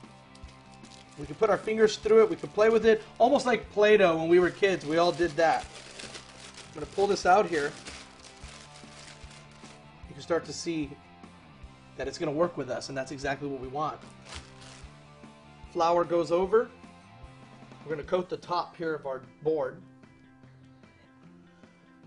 We 1.18 1.26
can 1.26 1.37
put 1.37 1.50
our 1.50 1.59
fingers 1.59 1.97
through 1.97 2.23
it, 2.23 2.30
we 2.30 2.37
can 2.37 2.49
play 2.49 2.68
with 2.68 2.85
it, 2.85 3.02
almost 3.18 3.47
like 3.47 3.70
Play-Doh 3.70 4.16
when 4.16 4.28
we 4.28 4.40
were 4.40 4.50
kids. 4.50 4.85
We 4.85 4.99
all 4.99 5.12
did 5.12 5.30
that. 5.32 5.64
I'm 6.70 6.74
going 6.74 6.86
to 6.86 6.92
pull 6.92 7.08
this 7.08 7.26
out 7.26 7.48
here. 7.48 7.72
You 10.08 10.14
can 10.14 10.22
start 10.22 10.44
to 10.44 10.52
see 10.52 10.88
that 11.96 12.06
it's 12.06 12.16
going 12.16 12.32
to 12.32 12.38
work 12.38 12.56
with 12.56 12.70
us, 12.70 12.90
and 12.90 12.96
that's 12.96 13.10
exactly 13.10 13.48
what 13.48 13.60
we 13.60 13.66
want. 13.66 13.98
Flour 15.72 16.04
goes 16.04 16.30
over. 16.30 16.70
We're 17.84 17.96
going 17.96 18.06
to 18.06 18.08
coat 18.08 18.28
the 18.28 18.36
top 18.36 18.76
here 18.76 18.94
of 18.94 19.04
our 19.04 19.22
board. 19.42 19.82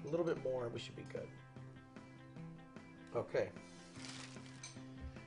A 0.05 0.09
little 0.09 0.25
bit 0.25 0.41
more, 0.45 0.69
we 0.73 0.79
should 0.79 0.95
be 0.95 1.05
good. 1.11 1.27
Okay. 3.17 3.49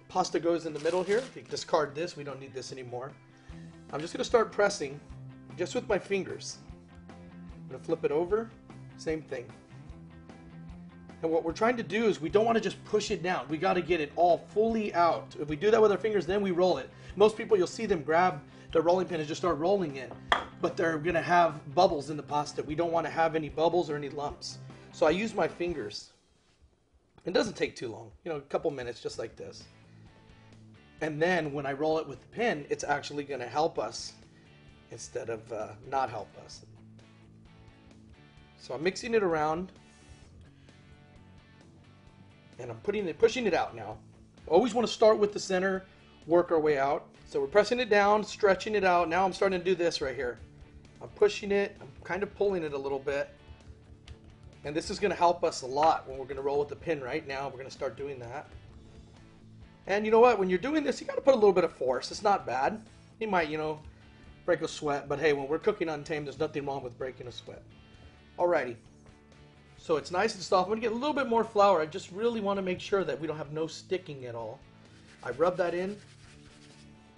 Pasta 0.08 0.40
goes 0.40 0.64
in 0.64 0.72
the 0.72 0.80
middle 0.80 1.02
here. 1.02 1.22
Discard 1.50 1.94
this, 1.94 2.16
we 2.16 2.24
don't 2.24 2.40
need 2.40 2.54
this 2.54 2.72
anymore. 2.72 3.12
I'm 3.92 4.00
just 4.00 4.14
going 4.14 4.20
to 4.20 4.24
start 4.24 4.50
pressing 4.50 4.98
just 5.58 5.74
with 5.74 5.86
my 5.90 5.98
fingers. 5.98 6.56
I'm 7.10 7.68
going 7.68 7.80
to 7.80 7.84
flip 7.84 8.02
it 8.02 8.10
over, 8.10 8.50
same 8.96 9.22
thing. 9.22 9.46
And 11.22 11.32
what 11.32 11.44
we're 11.44 11.52
trying 11.52 11.76
to 11.78 11.82
do 11.82 12.06
is 12.06 12.20
we 12.20 12.28
don't 12.28 12.44
want 12.44 12.56
to 12.56 12.62
just 12.62 12.82
push 12.84 13.10
it 13.10 13.22
down. 13.22 13.46
We 13.48 13.56
got 13.56 13.74
to 13.74 13.82
get 13.82 14.00
it 14.00 14.12
all 14.16 14.38
fully 14.52 14.94
out. 14.94 15.34
If 15.40 15.48
we 15.48 15.56
do 15.56 15.70
that 15.70 15.80
with 15.80 15.90
our 15.90 15.98
fingers, 15.98 16.26
then 16.26 16.42
we 16.42 16.50
roll 16.50 16.78
it. 16.78 16.90
Most 17.16 17.36
people, 17.36 17.56
you'll 17.56 17.66
see 17.66 17.86
them 17.86 18.02
grab 18.02 18.40
the 18.72 18.82
rolling 18.82 19.06
pin 19.06 19.20
and 19.20 19.28
just 19.28 19.40
start 19.40 19.58
rolling 19.58 19.96
it. 19.96 20.12
But 20.60 20.76
they're 20.76 20.98
going 20.98 21.14
to 21.14 21.22
have 21.22 21.74
bubbles 21.74 22.10
in 22.10 22.16
the 22.16 22.22
pasta. 22.22 22.62
We 22.62 22.74
don't 22.74 22.92
want 22.92 23.06
to 23.06 23.10
have 23.10 23.34
any 23.34 23.48
bubbles 23.48 23.88
or 23.88 23.96
any 23.96 24.10
lumps. 24.10 24.58
So 24.92 25.06
I 25.06 25.10
use 25.10 25.34
my 25.34 25.48
fingers. 25.48 26.10
It 27.24 27.32
doesn't 27.32 27.56
take 27.56 27.76
too 27.76 27.88
long. 27.88 28.10
You 28.24 28.32
know, 28.32 28.36
a 28.36 28.42
couple 28.42 28.70
minutes 28.70 29.00
just 29.00 29.18
like 29.18 29.36
this. 29.36 29.64
And 31.00 31.20
then 31.20 31.52
when 31.52 31.66
I 31.66 31.72
roll 31.72 31.98
it 31.98 32.06
with 32.06 32.20
the 32.20 32.28
pin, 32.28 32.66
it's 32.70 32.84
actually 32.84 33.24
going 33.24 33.40
to 33.40 33.48
help 33.48 33.78
us 33.78 34.12
instead 34.90 35.28
of 35.28 35.52
uh, 35.52 35.68
not 35.90 36.08
help 36.08 36.28
us. 36.44 36.64
So 38.66 38.74
I'm 38.74 38.82
mixing 38.82 39.14
it 39.14 39.22
around 39.22 39.70
and 42.58 42.68
I'm 42.68 42.78
putting 42.78 43.06
it, 43.06 43.16
pushing 43.16 43.46
it 43.46 43.54
out 43.54 43.76
now. 43.76 43.96
Always 44.48 44.74
want 44.74 44.84
to 44.88 44.92
start 44.92 45.18
with 45.18 45.32
the 45.32 45.38
center, 45.38 45.84
work 46.26 46.50
our 46.50 46.58
way 46.58 46.76
out. 46.76 47.06
So 47.28 47.40
we're 47.40 47.46
pressing 47.46 47.78
it 47.78 47.88
down, 47.88 48.24
stretching 48.24 48.74
it 48.74 48.82
out. 48.82 49.08
Now 49.08 49.24
I'm 49.24 49.32
starting 49.32 49.60
to 49.60 49.64
do 49.64 49.76
this 49.76 50.00
right 50.00 50.16
here. 50.16 50.40
I'm 51.00 51.10
pushing 51.10 51.52
it, 51.52 51.76
I'm 51.80 51.86
kind 52.02 52.24
of 52.24 52.34
pulling 52.34 52.64
it 52.64 52.72
a 52.72 52.78
little 52.78 52.98
bit. 52.98 53.30
And 54.64 54.74
this 54.74 54.90
is 54.90 54.98
going 54.98 55.12
to 55.12 55.16
help 55.16 55.44
us 55.44 55.62
a 55.62 55.66
lot 55.66 56.08
when 56.08 56.18
we're 56.18 56.24
going 56.24 56.34
to 56.34 56.42
roll 56.42 56.58
with 56.58 56.68
the 56.68 56.74
pin 56.74 57.00
right 57.00 57.24
now. 57.24 57.44
We're 57.44 57.58
going 57.58 57.66
to 57.66 57.70
start 57.70 57.96
doing 57.96 58.18
that. 58.18 58.48
And 59.86 60.04
you 60.04 60.10
know 60.10 60.18
what? 60.18 60.40
When 60.40 60.50
you're 60.50 60.58
doing 60.58 60.82
this, 60.82 61.00
you 61.00 61.06
got 61.06 61.14
to 61.14 61.20
put 61.20 61.34
a 61.34 61.36
little 61.36 61.52
bit 61.52 61.62
of 61.62 61.72
force. 61.72 62.10
It's 62.10 62.24
not 62.24 62.44
bad. 62.44 62.82
You 63.20 63.28
might, 63.28 63.48
you 63.48 63.58
know, 63.58 63.78
break 64.44 64.62
a 64.62 64.68
sweat. 64.68 65.08
But 65.08 65.20
hey, 65.20 65.34
when 65.34 65.46
we're 65.46 65.60
cooking 65.60 65.88
untamed, 65.88 66.26
there's 66.26 66.40
nothing 66.40 66.66
wrong 66.66 66.82
with 66.82 66.98
breaking 66.98 67.28
a 67.28 67.32
sweat. 67.32 67.62
Alrighty. 68.38 68.76
So 69.78 69.96
it's 69.96 70.10
nice 70.10 70.34
and 70.34 70.42
soft. 70.42 70.66
I'm 70.66 70.70
going 70.70 70.80
to 70.80 70.88
get 70.88 70.92
a 70.92 70.98
little 70.98 71.14
bit 71.14 71.28
more 71.28 71.44
flour. 71.44 71.80
I 71.80 71.86
just 71.86 72.10
really 72.10 72.40
want 72.40 72.58
to 72.58 72.62
make 72.62 72.80
sure 72.80 73.04
that 73.04 73.18
we 73.20 73.26
don't 73.26 73.36
have 73.36 73.52
no 73.52 73.66
sticking 73.66 74.26
at 74.26 74.34
all. 74.34 74.58
I 75.22 75.30
rub 75.30 75.56
that 75.56 75.74
in. 75.74 75.96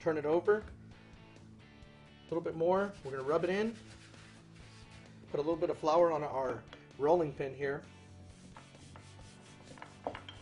Turn 0.01 0.17
it 0.17 0.27
over. 0.27 0.57
A 0.57 2.25
little 2.31 2.43
bit 2.43 2.57
more. 2.57 2.93
We're 3.05 3.13
going 3.13 3.25
to 3.25 3.29
rub 3.29 3.45
it 3.45 3.51
in. 3.51 3.75
Put 5.31 5.39
a 5.39 5.43
little 5.43 5.57
bit 5.57 5.71
of 5.71 5.79
flour 5.79 6.13
on 6.13 6.23
our 6.23 6.63
rolling 6.99 7.33
pin 7.33 7.55
here. 7.55 7.83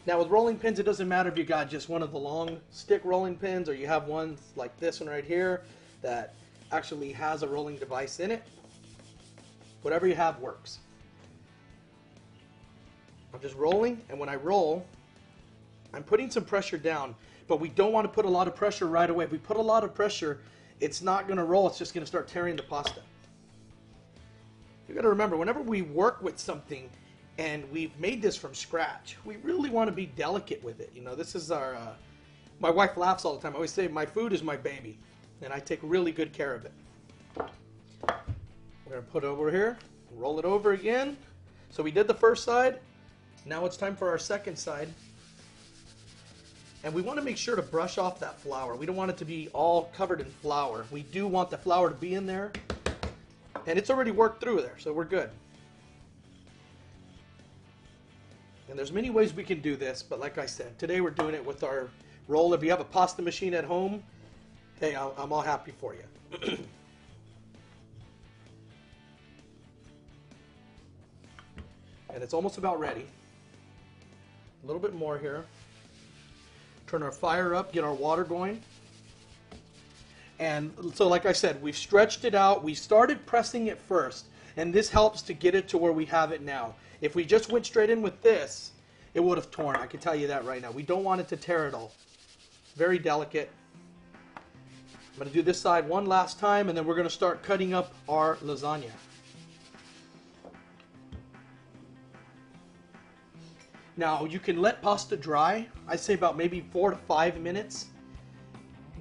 Now 0.06 0.18
with 0.18 0.28
rolling 0.28 0.58
pins, 0.58 0.78
it 0.78 0.84
doesn't 0.84 1.08
matter 1.08 1.28
if 1.28 1.36
you 1.36 1.44
got 1.44 1.68
just 1.68 1.88
one 1.88 2.02
of 2.02 2.12
the 2.12 2.18
long 2.18 2.60
stick 2.70 3.00
rolling 3.04 3.36
pins 3.36 3.68
or 3.68 3.74
you 3.74 3.88
have 3.88 4.04
one 4.04 4.36
like 4.54 4.78
this 4.78 5.00
one 5.00 5.08
right 5.08 5.24
here 5.24 5.62
that 6.02 6.34
actually 6.70 7.10
has 7.12 7.42
a 7.42 7.48
rolling 7.48 7.76
device 7.76 8.20
in 8.20 8.30
it. 8.30 8.42
Whatever 9.82 10.06
you 10.06 10.14
have 10.14 10.38
works. 10.40 10.78
I'm 13.32 13.40
just 13.40 13.54
rolling, 13.54 14.02
and 14.08 14.18
when 14.18 14.28
I 14.28 14.36
roll, 14.36 14.86
I'm 15.92 16.02
putting 16.02 16.30
some 16.30 16.44
pressure 16.44 16.78
down, 16.78 17.14
but 17.48 17.60
we 17.60 17.68
don't 17.68 17.92
want 17.92 18.04
to 18.04 18.08
put 18.08 18.24
a 18.24 18.28
lot 18.28 18.48
of 18.48 18.56
pressure 18.56 18.86
right 18.86 19.08
away. 19.08 19.24
If 19.24 19.32
we 19.32 19.38
put 19.38 19.56
a 19.56 19.62
lot 19.62 19.84
of 19.84 19.94
pressure, 19.94 20.40
it's 20.80 21.02
not 21.02 21.26
going 21.26 21.38
to 21.38 21.44
roll. 21.44 21.66
It's 21.66 21.78
just 21.78 21.94
going 21.94 22.02
to 22.02 22.06
start 22.06 22.28
tearing 22.28 22.56
the 22.56 22.62
pasta. 22.62 23.00
You 24.88 24.94
got 24.94 25.02
to 25.02 25.08
remember, 25.08 25.36
whenever 25.36 25.60
we 25.60 25.82
work 25.82 26.22
with 26.22 26.38
something 26.38 26.88
and 27.38 27.70
we've 27.70 27.98
made 27.98 28.22
this 28.22 28.36
from 28.36 28.54
scratch, 28.54 29.16
we 29.24 29.36
really 29.36 29.68
want 29.68 29.88
to 29.88 29.92
be 29.92 30.06
delicate 30.06 30.62
with 30.64 30.80
it. 30.80 30.90
You 30.94 31.02
know, 31.02 31.14
this 31.14 31.34
is 31.34 31.50
our. 31.50 31.74
Uh, 31.74 31.92
my 32.58 32.70
wife 32.70 32.96
laughs 32.96 33.26
all 33.26 33.34
the 33.34 33.42
time. 33.42 33.52
I 33.52 33.56
always 33.56 33.72
say, 33.72 33.88
"My 33.88 34.06
food 34.06 34.32
is 34.32 34.42
my 34.42 34.56
baby," 34.56 34.98
and 35.42 35.52
I 35.52 35.58
take 35.58 35.80
really 35.82 36.12
good 36.12 36.32
care 36.32 36.54
of 36.54 36.64
it. 36.64 36.72
We're 38.86 38.96
gonna 38.96 39.06
put 39.08 39.24
it 39.24 39.26
over 39.26 39.50
here, 39.50 39.76
roll 40.14 40.38
it 40.38 40.44
over 40.44 40.72
again. 40.72 41.16
So 41.70 41.82
we 41.82 41.90
did 41.90 42.06
the 42.06 42.14
first 42.14 42.44
side. 42.44 42.78
Now 43.44 43.66
it's 43.66 43.76
time 43.76 43.96
for 43.96 44.08
our 44.08 44.18
second 44.18 44.56
side. 44.56 44.88
And 46.84 46.94
we 46.94 47.02
want 47.02 47.18
to 47.18 47.24
make 47.24 47.36
sure 47.36 47.56
to 47.56 47.62
brush 47.62 47.98
off 47.98 48.20
that 48.20 48.38
flour. 48.38 48.76
We 48.76 48.86
don't 48.86 48.94
want 48.94 49.10
it 49.10 49.16
to 49.16 49.24
be 49.24 49.48
all 49.52 49.90
covered 49.96 50.20
in 50.20 50.26
flour. 50.26 50.86
We 50.92 51.02
do 51.02 51.26
want 51.26 51.50
the 51.50 51.58
flour 51.58 51.88
to 51.88 51.94
be 51.96 52.14
in 52.14 52.26
there 52.26 52.52
and 53.66 53.78
it's 53.78 53.90
already 53.90 54.12
worked 54.12 54.40
through 54.40 54.62
there, 54.62 54.76
so 54.78 54.92
we're 54.92 55.04
good. 55.04 55.30
And 58.68 58.78
there's 58.78 58.92
many 58.92 59.10
ways 59.10 59.34
we 59.34 59.44
can 59.44 59.60
do 59.60 59.76
this, 59.76 60.02
but 60.02 60.20
like 60.20 60.38
I 60.38 60.46
said, 60.46 60.78
today 60.78 61.00
we're 61.00 61.10
doing 61.10 61.34
it 61.34 61.44
with 61.44 61.64
our 61.64 61.88
roll. 62.28 62.54
If 62.54 62.62
you 62.62 62.70
have 62.70 62.80
a 62.80 62.84
pasta 62.84 63.22
machine 63.22 63.54
at 63.54 63.64
home, 63.64 64.02
hey, 64.80 64.94
I'm 64.94 65.32
all 65.32 65.42
happy 65.42 65.72
for 65.80 65.94
you. 65.94 66.58
and 72.16 72.22
it's 72.24 72.32
almost 72.32 72.56
about 72.56 72.80
ready. 72.80 73.04
A 74.64 74.66
little 74.66 74.80
bit 74.80 74.94
more 74.94 75.18
here. 75.18 75.44
Turn 76.86 77.02
our 77.02 77.12
fire 77.12 77.54
up, 77.54 77.72
get 77.72 77.84
our 77.84 77.92
water 77.92 78.24
going. 78.24 78.62
And 80.38 80.72
so, 80.94 81.06
like 81.08 81.26
I 81.26 81.32
said, 81.32 81.60
we've 81.62 81.76
stretched 81.76 82.24
it 82.24 82.34
out. 82.34 82.64
We 82.64 82.72
started 82.74 83.26
pressing 83.26 83.66
it 83.66 83.78
first, 83.78 84.24
and 84.56 84.72
this 84.72 84.88
helps 84.88 85.20
to 85.22 85.34
get 85.34 85.54
it 85.54 85.68
to 85.68 85.78
where 85.78 85.92
we 85.92 86.06
have 86.06 86.32
it 86.32 86.40
now. 86.40 86.74
If 87.02 87.14
we 87.14 87.22
just 87.26 87.50
went 87.50 87.66
straight 87.66 87.90
in 87.90 88.00
with 88.00 88.22
this, 88.22 88.70
it 89.12 89.20
would 89.20 89.36
have 89.36 89.50
torn. 89.50 89.76
I 89.76 89.86
can 89.86 90.00
tell 90.00 90.16
you 90.16 90.26
that 90.28 90.46
right 90.46 90.62
now. 90.62 90.70
We 90.70 90.82
don't 90.82 91.04
want 91.04 91.20
it 91.20 91.28
to 91.28 91.36
tear 91.36 91.66
at 91.66 91.74
all. 91.74 91.92
Very 92.76 92.98
delicate. 92.98 93.50
I'm 94.36 95.18
going 95.18 95.28
to 95.28 95.34
do 95.34 95.42
this 95.42 95.60
side 95.60 95.86
one 95.86 96.06
last 96.06 96.38
time, 96.40 96.70
and 96.70 96.78
then 96.78 96.86
we're 96.86 96.96
going 96.96 97.08
to 97.08 97.14
start 97.14 97.42
cutting 97.42 97.74
up 97.74 97.92
our 98.08 98.36
lasagna. 98.36 98.90
Now, 103.96 104.26
you 104.26 104.38
can 104.38 104.60
let 104.60 104.82
pasta 104.82 105.16
dry. 105.16 105.66
I 105.88 105.96
say 105.96 106.12
about 106.12 106.36
maybe 106.36 106.60
four 106.70 106.90
to 106.90 106.96
five 106.96 107.40
minutes. 107.40 107.86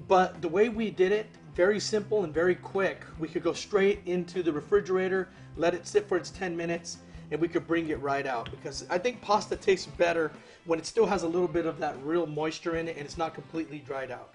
But 0.08 0.40
the 0.40 0.48
way 0.48 0.70
we 0.70 0.90
did 0.90 1.12
it, 1.12 1.26
very 1.54 1.80
simple 1.80 2.24
and 2.24 2.32
very 2.32 2.54
quick. 2.54 3.02
We 3.18 3.28
could 3.28 3.42
go 3.42 3.52
straight 3.52 4.00
into 4.06 4.42
the 4.42 4.52
refrigerator, 4.52 5.28
let 5.56 5.74
it 5.74 5.86
sit 5.86 6.08
for 6.08 6.16
its 6.16 6.30
10 6.30 6.56
minutes, 6.56 6.98
and 7.30 7.40
we 7.40 7.48
could 7.48 7.66
bring 7.66 7.88
it 7.88 8.00
right 8.00 8.26
out. 8.26 8.50
Because 8.50 8.86
I 8.88 8.98
think 8.98 9.20
pasta 9.20 9.56
tastes 9.56 9.86
better 9.86 10.32
when 10.64 10.78
it 10.78 10.86
still 10.86 11.06
has 11.06 11.24
a 11.24 11.28
little 11.28 11.48
bit 11.48 11.66
of 11.66 11.78
that 11.78 11.96
real 12.02 12.26
moisture 12.26 12.76
in 12.76 12.88
it 12.88 12.96
and 12.96 13.04
it's 13.04 13.18
not 13.18 13.34
completely 13.34 13.78
dried 13.80 14.10
out. 14.10 14.34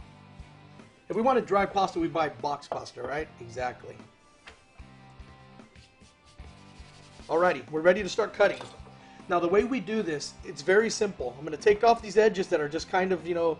If 1.09 1.15
we 1.15 1.21
want 1.21 1.39
to 1.39 1.45
dry 1.45 1.65
pasta, 1.65 1.99
we 1.99 2.07
buy 2.07 2.29
box 2.29 2.67
pasta, 2.67 3.01
right? 3.01 3.27
Exactly. 3.39 3.95
Alrighty, 7.27 7.69
we're 7.71 7.81
ready 7.81 8.03
to 8.03 8.09
start 8.09 8.33
cutting. 8.33 8.61
Now 9.31 9.39
the 9.39 9.47
way 9.47 9.63
we 9.63 9.79
do 9.79 10.03
this, 10.03 10.33
it's 10.43 10.61
very 10.61 10.89
simple. 10.89 11.33
I'm 11.39 11.45
going 11.45 11.57
to 11.57 11.63
take 11.63 11.85
off 11.85 12.01
these 12.01 12.17
edges 12.17 12.47
that 12.47 12.59
are 12.59 12.67
just 12.67 12.89
kind 12.89 13.13
of, 13.13 13.25
you 13.25 13.33
know, 13.33 13.57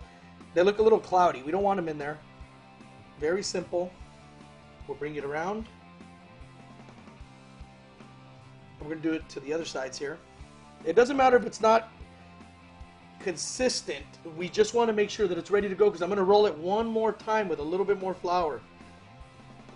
they 0.52 0.60
look 0.60 0.80
a 0.80 0.82
little 0.82 1.00
cloudy. 1.00 1.42
We 1.42 1.50
don't 1.50 1.62
want 1.62 1.78
them 1.78 1.88
in 1.88 1.96
there. 1.96 2.18
Very 3.18 3.42
simple. 3.42 3.90
We'll 4.86 4.98
bring 4.98 5.16
it 5.16 5.24
around. 5.24 5.66
We're 8.80 8.88
going 8.88 9.00
to 9.00 9.08
do 9.08 9.14
it 9.14 9.26
to 9.30 9.40
the 9.40 9.54
other 9.54 9.64
sides 9.64 9.98
here. 9.98 10.18
It 10.84 10.94
doesn't 10.94 11.16
matter 11.16 11.38
if 11.38 11.46
it's 11.46 11.62
not 11.62 11.88
consistent. 13.18 14.04
We 14.36 14.50
just 14.50 14.74
want 14.74 14.88
to 14.88 14.92
make 14.92 15.08
sure 15.08 15.26
that 15.26 15.38
it's 15.38 15.50
ready 15.50 15.70
to 15.70 15.74
go 15.74 15.86
because 15.86 16.02
I'm 16.02 16.10
going 16.10 16.18
to 16.18 16.24
roll 16.24 16.44
it 16.44 16.58
one 16.58 16.86
more 16.86 17.14
time 17.14 17.48
with 17.48 17.60
a 17.60 17.64
little 17.64 17.86
bit 17.86 17.98
more 17.98 18.12
flour 18.12 18.60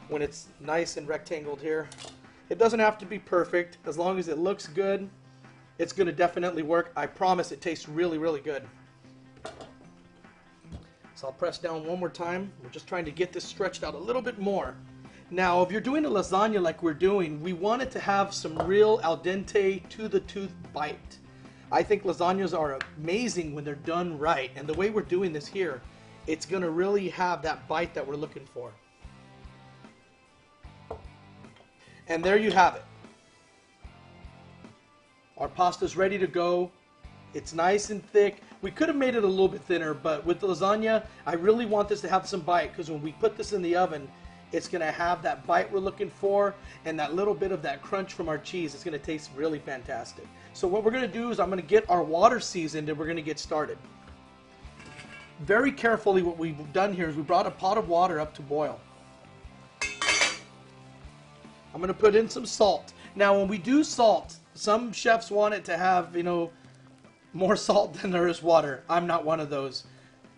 when 0.08 0.20
it's 0.20 0.48
nice 0.60 0.98
and 0.98 1.08
rectangled 1.08 1.62
here. 1.62 1.88
It 2.50 2.58
doesn't 2.58 2.80
have 2.80 2.98
to 2.98 3.06
be 3.06 3.18
perfect. 3.18 3.78
As 3.86 3.96
long 3.96 4.18
as 4.18 4.28
it 4.28 4.36
looks 4.36 4.66
good, 4.66 5.08
it's 5.78 5.92
going 5.92 6.06
to 6.06 6.12
definitely 6.12 6.62
work. 6.62 6.92
I 6.96 7.06
promise 7.06 7.52
it 7.52 7.60
tastes 7.60 7.88
really, 7.88 8.18
really 8.18 8.40
good. 8.40 8.62
So 11.14 11.28
I'll 11.28 11.32
press 11.32 11.58
down 11.58 11.86
one 11.86 11.98
more 11.98 12.10
time. 12.10 12.52
We're 12.62 12.70
just 12.70 12.86
trying 12.86 13.04
to 13.06 13.10
get 13.10 13.32
this 13.32 13.44
stretched 13.44 13.84
out 13.84 13.94
a 13.94 13.98
little 13.98 14.22
bit 14.22 14.38
more. 14.38 14.74
Now, 15.30 15.62
if 15.62 15.72
you're 15.72 15.80
doing 15.80 16.04
a 16.04 16.10
lasagna 16.10 16.62
like 16.62 16.82
we're 16.82 16.94
doing, 16.94 17.42
we 17.42 17.52
want 17.52 17.82
it 17.82 17.90
to 17.92 17.98
have 17.98 18.32
some 18.32 18.56
real 18.66 19.00
al 19.02 19.18
dente, 19.18 19.88
to 19.88 20.08
the 20.08 20.20
tooth 20.20 20.52
bite. 20.72 21.18
I 21.72 21.82
think 21.82 22.04
lasagnas 22.04 22.56
are 22.56 22.78
amazing 22.98 23.54
when 23.54 23.64
they're 23.64 23.74
done 23.74 24.18
right. 24.18 24.50
And 24.54 24.68
the 24.68 24.74
way 24.74 24.90
we're 24.90 25.02
doing 25.02 25.32
this 25.32 25.46
here, 25.46 25.80
it's 26.26 26.46
going 26.46 26.62
to 26.62 26.70
really 26.70 27.08
have 27.08 27.42
that 27.42 27.66
bite 27.66 27.92
that 27.94 28.06
we're 28.06 28.16
looking 28.16 28.46
for. 28.46 28.72
And 32.08 32.22
there 32.22 32.36
you 32.36 32.52
have 32.52 32.76
it. 32.76 32.84
Our 35.38 35.48
pasta's 35.48 35.96
ready 35.96 36.18
to 36.18 36.26
go. 36.26 36.70
It's 37.34 37.52
nice 37.52 37.90
and 37.90 38.04
thick. 38.10 38.40
We 38.62 38.70
could 38.70 38.88
have 38.88 38.96
made 38.96 39.14
it 39.14 39.22
a 39.22 39.26
little 39.26 39.48
bit 39.48 39.60
thinner, 39.60 39.92
but 39.92 40.24
with 40.24 40.40
the 40.40 40.46
lasagna, 40.46 41.04
I 41.26 41.34
really 41.34 41.66
want 41.66 41.88
this 41.88 42.00
to 42.00 42.08
have 42.08 42.26
some 42.26 42.40
bite 42.40 42.72
because 42.72 42.90
when 42.90 43.02
we 43.02 43.12
put 43.12 43.36
this 43.36 43.52
in 43.52 43.60
the 43.60 43.76
oven, 43.76 44.08
it's 44.52 44.68
going 44.68 44.80
to 44.80 44.90
have 44.90 45.22
that 45.22 45.46
bite 45.46 45.70
we're 45.70 45.80
looking 45.80 46.08
for 46.08 46.54
and 46.86 46.98
that 46.98 47.14
little 47.14 47.34
bit 47.34 47.52
of 47.52 47.60
that 47.62 47.82
crunch 47.82 48.14
from 48.14 48.30
our 48.30 48.38
cheese. 48.38 48.74
It's 48.74 48.84
going 48.84 48.98
to 48.98 49.04
taste 49.04 49.30
really 49.36 49.58
fantastic. 49.58 50.26
So 50.54 50.66
what 50.66 50.84
we're 50.84 50.90
going 50.90 51.02
to 51.02 51.12
do 51.12 51.30
is 51.30 51.38
I'm 51.38 51.50
going 51.50 51.60
to 51.60 51.66
get 51.66 51.88
our 51.90 52.02
water 52.02 52.40
seasoned 52.40 52.88
and 52.88 52.98
we're 52.98 53.04
going 53.04 53.16
to 53.16 53.22
get 53.22 53.38
started. 53.38 53.76
Very 55.40 55.70
carefully, 55.70 56.22
what 56.22 56.38
we've 56.38 56.72
done 56.72 56.94
here 56.94 57.10
is 57.10 57.16
we 57.16 57.22
brought 57.22 57.46
a 57.46 57.50
pot 57.50 57.76
of 57.76 57.90
water 57.90 58.18
up 58.18 58.34
to 58.36 58.42
boil. 58.42 58.80
I'm 59.82 61.82
going 61.82 61.88
to 61.88 61.94
put 61.94 62.14
in 62.14 62.30
some 62.30 62.46
salt. 62.46 62.94
Now, 63.16 63.38
when 63.38 63.48
we 63.48 63.56
do 63.56 63.82
salt, 63.82 64.36
some 64.52 64.92
chefs 64.92 65.30
want 65.30 65.54
it 65.54 65.64
to 65.64 65.76
have, 65.78 66.14
you 66.14 66.22
know, 66.22 66.50
more 67.32 67.56
salt 67.56 67.94
than 68.02 68.10
there 68.10 68.28
is 68.28 68.42
water. 68.42 68.84
I'm 68.88 69.06
not 69.06 69.24
one 69.24 69.40
of 69.40 69.48
those. 69.50 69.84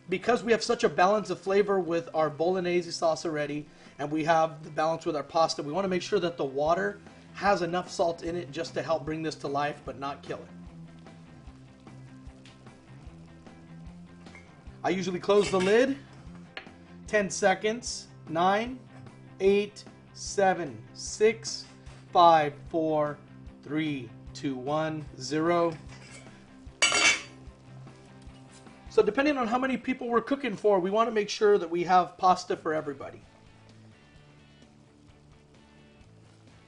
Because 0.08 0.42
we 0.42 0.52
have 0.52 0.62
such 0.62 0.84
a 0.84 0.88
balance 0.88 1.28
of 1.28 1.38
flavor 1.40 1.80
with 1.80 2.08
our 2.14 2.30
bolognese 2.30 2.92
sauce 2.92 3.26
already, 3.26 3.66
and 3.98 4.10
we 4.10 4.24
have 4.24 4.62
the 4.62 4.70
balance 4.70 5.04
with 5.04 5.16
our 5.16 5.22
pasta, 5.24 5.62
we 5.62 5.72
want 5.72 5.84
to 5.84 5.88
make 5.88 6.02
sure 6.02 6.20
that 6.20 6.36
the 6.36 6.44
water 6.44 7.00
has 7.34 7.62
enough 7.62 7.90
salt 7.90 8.22
in 8.22 8.36
it 8.36 8.50
just 8.50 8.74
to 8.74 8.82
help 8.82 9.04
bring 9.04 9.22
this 9.22 9.34
to 9.34 9.48
life, 9.48 9.82
but 9.84 9.98
not 9.98 10.22
kill 10.22 10.38
it. 10.38 10.48
I 14.84 14.90
usually 14.90 15.20
close 15.20 15.50
the 15.50 15.60
lid. 15.60 15.98
10 17.08 17.28
seconds. 17.30 18.06
9, 18.28 18.78
8, 19.40 19.84
7, 20.14 20.78
6, 20.92 21.64
5, 22.12 22.54
4, 22.70 23.18
three, 23.62 24.08
two, 24.32 24.54
one, 24.56 25.04
zero. 25.20 25.74
So 28.88 29.02
depending 29.02 29.36
on 29.36 29.46
how 29.46 29.58
many 29.58 29.76
people 29.76 30.08
we're 30.08 30.22
cooking 30.22 30.56
for, 30.56 30.80
we 30.80 30.90
want 30.90 31.08
to 31.08 31.14
make 31.14 31.28
sure 31.28 31.58
that 31.58 31.70
we 31.70 31.84
have 31.84 32.16
pasta 32.16 32.56
for 32.56 32.72
everybody. 32.72 33.20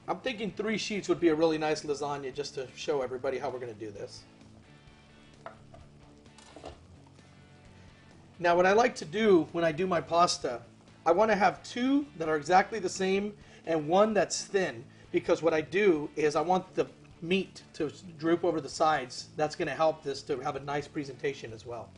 I'm 0.07 0.19
thinking 0.19 0.51
three 0.51 0.77
sheets 0.77 1.09
would 1.09 1.19
be 1.19 1.29
a 1.29 1.35
really 1.35 1.57
nice 1.57 1.83
lasagna 1.83 2.33
just 2.33 2.53
to 2.55 2.67
show 2.75 3.01
everybody 3.01 3.37
how 3.37 3.49
we're 3.49 3.59
going 3.59 3.73
to 3.73 3.79
do 3.79 3.91
this. 3.91 4.23
Now 8.37 8.55
what 8.55 8.65
I 8.65 8.73
like 8.73 8.95
to 8.95 9.05
do 9.05 9.47
when 9.51 9.63
I 9.63 9.71
do 9.71 9.87
my 9.87 10.01
pasta, 10.01 10.61
I 11.05 11.11
want 11.11 11.31
to 11.31 11.35
have 11.35 11.63
two 11.63 12.05
that 12.17 12.29
are 12.29 12.35
exactly 12.35 12.79
the 12.79 12.89
same 12.89 13.33
and 13.65 13.87
one 13.87 14.13
that's 14.13 14.43
thin 14.43 14.83
because 15.11 15.41
what 15.41 15.53
I 15.53 15.61
do 15.61 16.09
is 16.15 16.35
I 16.35 16.41
want 16.41 16.73
the 16.75 16.87
meat 17.21 17.63
to 17.73 17.91
droop 18.17 18.43
over 18.43 18.61
the 18.61 18.69
sides. 18.69 19.27
That's 19.35 19.55
going 19.55 19.67
to 19.67 19.75
help 19.75 20.03
this 20.03 20.21
to 20.23 20.39
have 20.39 20.55
a 20.55 20.61
nice 20.61 20.87
presentation 20.87 21.53
as 21.53 21.65
well. 21.65 21.89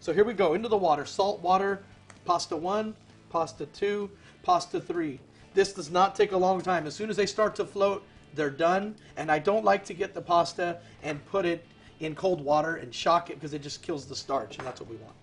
So 0.00 0.12
here 0.12 0.24
we 0.24 0.34
go 0.34 0.54
into 0.54 0.68
the 0.68 0.76
water. 0.76 1.04
Salt 1.04 1.40
water, 1.40 1.82
pasta 2.24 2.56
one, 2.56 2.94
pasta 3.30 3.66
two, 3.66 4.10
pasta 4.42 4.80
three. 4.80 5.20
This 5.54 5.72
does 5.72 5.90
not 5.90 6.14
take 6.14 6.32
a 6.32 6.36
long 6.36 6.60
time. 6.60 6.86
As 6.86 6.94
soon 6.94 7.10
as 7.10 7.16
they 7.16 7.26
start 7.26 7.54
to 7.56 7.64
float, 7.64 8.04
they're 8.34 8.50
done. 8.50 8.94
And 9.16 9.30
I 9.30 9.38
don't 9.38 9.64
like 9.64 9.84
to 9.86 9.94
get 9.94 10.14
the 10.14 10.20
pasta 10.20 10.78
and 11.02 11.24
put 11.26 11.44
it 11.44 11.64
in 12.00 12.14
cold 12.14 12.44
water 12.44 12.76
and 12.76 12.94
shock 12.94 13.30
it 13.30 13.34
because 13.34 13.54
it 13.54 13.62
just 13.62 13.82
kills 13.82 14.06
the 14.06 14.16
starch, 14.16 14.58
and 14.58 14.66
that's 14.66 14.80
what 14.80 14.90
we 14.90 14.96
want. 14.96 15.14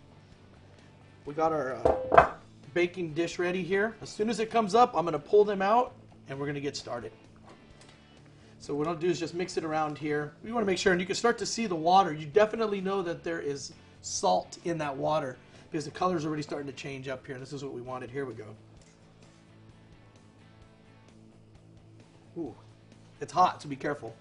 We 1.26 1.34
got 1.34 1.52
our 1.52 1.76
uh, 2.14 2.32
baking 2.74 3.14
dish 3.14 3.40
ready 3.40 3.62
here. 3.62 3.96
As 4.02 4.10
soon 4.10 4.30
as 4.30 4.40
it 4.40 4.50
comes 4.50 4.74
up, 4.74 4.96
I'm 4.96 5.04
going 5.04 5.14
to 5.14 5.20
pull 5.20 5.44
them 5.44 5.62
out 5.62 5.94
and 6.32 6.40
we're 6.40 6.46
going 6.46 6.56
to 6.56 6.62
get 6.62 6.78
started. 6.78 7.12
So 8.60 8.74
what 8.74 8.88
I'll 8.88 8.96
do 8.96 9.10
is 9.10 9.20
just 9.20 9.34
mix 9.34 9.58
it 9.58 9.66
around 9.66 9.98
here. 9.98 10.32
We 10.46 10.54
want 10.54 10.64
to 10.64 10.66
make 10.66 10.78
sure, 10.78 10.94
and 10.94 11.02
you 11.02 11.06
can 11.06 11.16
start 11.16 11.38
to 11.40 11.46
see 11.46 11.68
the 11.68 11.76
water. 11.76 12.14
You 12.14 12.26
definitely 12.26 12.80
know 12.80 13.02
that 13.02 13.22
there 13.22 13.42
is 13.42 13.74
salt 14.02 14.58
in 14.64 14.78
that 14.78 14.96
water 14.96 15.38
because 15.70 15.84
the 15.84 15.92
color's 15.92 16.26
already 16.26 16.42
starting 16.42 16.68
to 16.68 16.74
change 16.74 17.10
up 17.10 17.28
here. 17.28 17.38
This 17.38 17.52
is 17.52 17.66
what 17.66 17.74
we 17.74 17.82
wanted. 17.82 18.10
Here 18.10 18.24
we 18.26 18.34
go. 18.34 18.46
Ooh, 22.38 22.56
it's 23.20 23.34
hot, 23.34 23.62
so 23.62 23.68
be 23.68 23.76
careful. 23.76 24.16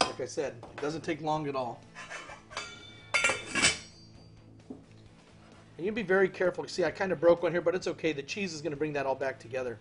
Like 0.00 0.20
I 0.20 0.26
said, 0.26 0.54
it 0.62 0.80
doesn't 0.80 1.02
take 1.02 1.20
long 1.20 1.48
at 1.48 1.56
all. 1.56 1.80
And 5.76 5.86
you 5.86 5.92
be 5.92 6.02
very 6.02 6.28
careful. 6.28 6.66
See, 6.68 6.84
I 6.84 6.90
kind 6.90 7.12
of 7.12 7.20
broke 7.20 7.42
one 7.42 7.52
here, 7.52 7.60
but 7.60 7.74
it's 7.74 7.88
okay. 7.88 8.12
The 8.12 8.22
cheese 8.22 8.54
is 8.54 8.60
going 8.60 8.70
to 8.70 8.76
bring 8.76 8.92
that 8.92 9.06
all 9.06 9.14
back 9.14 9.38
together. 9.38 9.78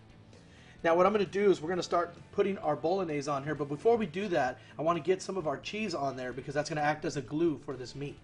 Now 0.84 0.96
what 0.96 1.06
I'm 1.06 1.14
going 1.14 1.24
to 1.24 1.32
do 1.32 1.50
is 1.50 1.62
we're 1.62 1.70
going 1.70 1.78
to 1.78 1.84
start 1.84 2.14
putting 2.34 2.58
our 2.58 2.76
bolognese 2.76 3.30
on 3.30 3.44
here, 3.44 3.56
but 3.56 3.70
before 3.70 3.96
we 3.96 4.06
do 4.06 4.28
that, 4.30 4.60
I 4.78 4.82
want 4.82 4.98
to 4.98 5.04
get 5.04 5.22
some 5.22 5.38
of 5.38 5.48
our 5.48 5.58
cheese 5.58 5.96
on 5.96 6.18
there 6.18 6.34
because 6.34 6.54
that's 6.54 6.70
going 6.70 6.78
to 6.78 6.84
act 6.84 7.06
as 7.06 7.16
a 7.16 7.22
glue 7.22 7.58
for 7.66 7.76
this 7.76 7.96
meat. 7.96 8.18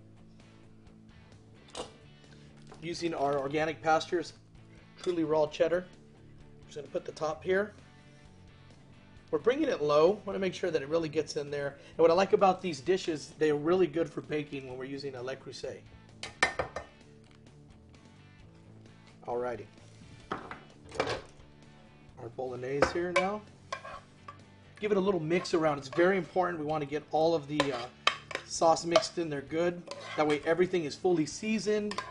Using 2.82 3.14
our 3.14 3.40
organic 3.40 3.82
pastures, 3.82 4.34
truly 5.02 5.24
raw 5.24 5.48
cheddar. 5.48 5.86
Just 6.66 6.76
going 6.76 6.88
to 6.88 6.92
put 6.92 7.06
the 7.06 7.12
top 7.14 7.44
here. 7.44 7.72
We're 9.32 9.40
bringing 9.40 9.70
it 9.70 9.82
low. 9.82 10.20
want 10.26 10.36
to 10.36 10.40
make 10.40 10.54
sure 10.54 10.72
that 10.72 10.82
it 10.82 10.90
really 10.90 11.10
gets 11.10 11.38
in 11.38 11.52
there. 11.52 11.78
And 11.92 12.00
what 12.00 12.12
I 12.12 12.14
like 12.14 12.34
about 12.34 12.62
these 12.62 12.82
dishes, 12.82 13.34
they're 13.38 13.56
really 13.56 13.88
good 13.88 14.10
for 14.10 14.22
baking 14.22 14.68
when 14.68 14.78
we're 14.78 14.86
using 14.86 15.16
a 15.16 15.22
Le 15.22 15.36
Creuset. 15.36 15.80
Alrighty. 19.30 19.66
Our 20.32 22.30
bolognese 22.36 22.92
here 22.94 23.14
now. 23.16 23.42
Give 24.80 24.92
it 24.92 24.98
a 24.98 25.00
little 25.00 25.20
mix 25.20 25.54
around. 25.54 25.78
It's 25.78 25.88
very 25.88 26.18
important. 26.18 26.60
We 26.60 26.66
want 26.66 26.82
to 26.82 26.90
get 26.90 27.04
all 27.12 27.36
of 27.36 27.48
the 27.48 27.62
uh, 27.72 27.78
sauce 28.48 28.86
mixed 28.86 29.20
in 29.20 29.30
there 29.30 29.42
good. 29.42 29.84
That 30.18 30.28
way 30.28 30.42
everything 30.48 30.86
is 30.86 30.96
fully 30.96 31.28
seasoned. 31.28 32.02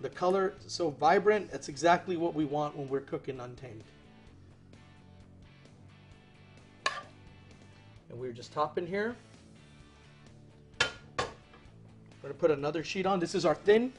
The 0.00 0.10
color 0.10 0.54
so 0.68 0.90
vibrant. 0.90 1.50
That's 1.50 1.68
exactly 1.68 2.16
what 2.16 2.34
we 2.34 2.44
want 2.44 2.76
when 2.76 2.88
we're 2.88 3.00
cooking 3.00 3.40
Untamed. 3.40 3.82
And 8.10 8.20
we're 8.20 8.30
just 8.30 8.52
topping 8.52 8.86
here. 8.86 9.16
We're 12.22 12.28
to 12.28 12.34
put 12.34 12.52
another 12.52 12.84
sheet 12.84 13.06
on. 13.06 13.18
This 13.18 13.34
is 13.34 13.44
our 13.44 13.56
thin 13.56 13.92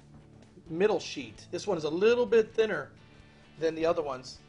middle 0.71 0.99
sheet. 0.99 1.45
This 1.51 1.67
one 1.67 1.77
is 1.77 1.83
a 1.83 1.89
little 1.89 2.25
bit 2.25 2.53
thinner 2.53 2.89
than 3.59 3.75
the 3.75 3.85
other 3.85 4.01
ones. 4.01 4.39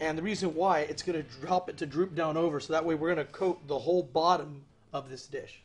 And 0.00 0.16
the 0.18 0.22
reason 0.22 0.54
why, 0.54 0.80
it's 0.80 1.02
going 1.02 1.22
to 1.22 1.46
help 1.46 1.68
it 1.68 1.76
to 1.78 1.86
droop 1.86 2.14
down 2.14 2.36
over. 2.36 2.60
So 2.60 2.72
that 2.72 2.84
way 2.84 2.94
we're 2.94 3.14
going 3.14 3.26
to 3.26 3.32
coat 3.32 3.66
the 3.68 3.78
whole 3.78 4.02
bottom 4.02 4.64
of 4.92 5.08
this 5.08 5.26
dish. 5.26 5.60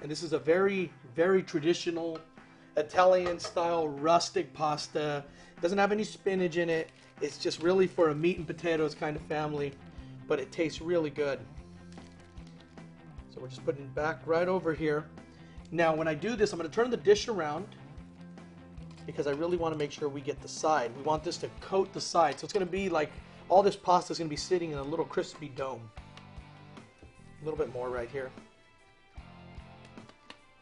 And 0.00 0.10
this 0.10 0.22
is 0.22 0.32
a 0.32 0.38
very, 0.38 0.92
very 1.16 1.42
traditional 1.42 2.18
Italian 2.76 3.38
style 3.38 3.88
rustic 3.88 4.52
pasta. 4.52 5.24
It 5.56 5.60
doesn't 5.62 5.78
have 5.78 5.92
any 5.92 6.04
spinach 6.04 6.56
in 6.56 6.68
it. 6.68 6.90
It's 7.20 7.38
just 7.38 7.62
really 7.62 7.86
for 7.86 8.10
a 8.10 8.14
meat 8.14 8.36
and 8.36 8.46
potatoes 8.46 8.94
kind 8.94 9.16
of 9.16 9.22
family, 9.22 9.72
but 10.28 10.38
it 10.38 10.52
tastes 10.52 10.80
really 10.80 11.10
good. 11.10 11.40
We're 13.44 13.50
just 13.50 13.66
putting 13.66 13.82
it 13.82 13.94
back 13.94 14.20
right 14.24 14.48
over 14.48 14.72
here. 14.72 15.04
Now 15.70 15.94
when 15.94 16.08
I 16.08 16.14
do 16.14 16.34
this, 16.34 16.54
I'm 16.54 16.58
going 16.58 16.70
to 16.70 16.74
turn 16.74 16.88
the 16.88 16.96
dish 16.96 17.28
around 17.28 17.66
because 19.04 19.26
I 19.26 19.32
really 19.32 19.58
want 19.58 19.74
to 19.74 19.78
make 19.78 19.92
sure 19.92 20.08
we 20.08 20.22
get 20.22 20.40
the 20.40 20.48
side. 20.48 20.90
We 20.96 21.02
want 21.02 21.22
this 21.22 21.36
to 21.36 21.50
coat 21.60 21.92
the 21.92 22.00
side. 22.00 22.40
So 22.40 22.46
it's 22.46 22.54
going 22.54 22.64
to 22.64 22.72
be 22.72 22.88
like 22.88 23.12
all 23.50 23.62
this 23.62 23.76
pasta 23.76 24.12
is 24.12 24.18
going 24.18 24.30
to 24.30 24.30
be 24.30 24.36
sitting 24.38 24.70
in 24.70 24.78
a 24.78 24.82
little 24.82 25.04
crispy 25.04 25.48
dome. 25.48 25.90
A 27.42 27.44
little 27.44 27.58
bit 27.58 27.70
more 27.74 27.90
right 27.90 28.08
here. 28.08 28.30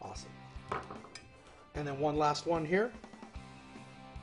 Awesome. 0.01 0.33
And 1.77 1.87
then 1.87 2.01
one 2.01 2.17
last 2.17 2.49
one 2.49 2.65
here. 2.65 2.91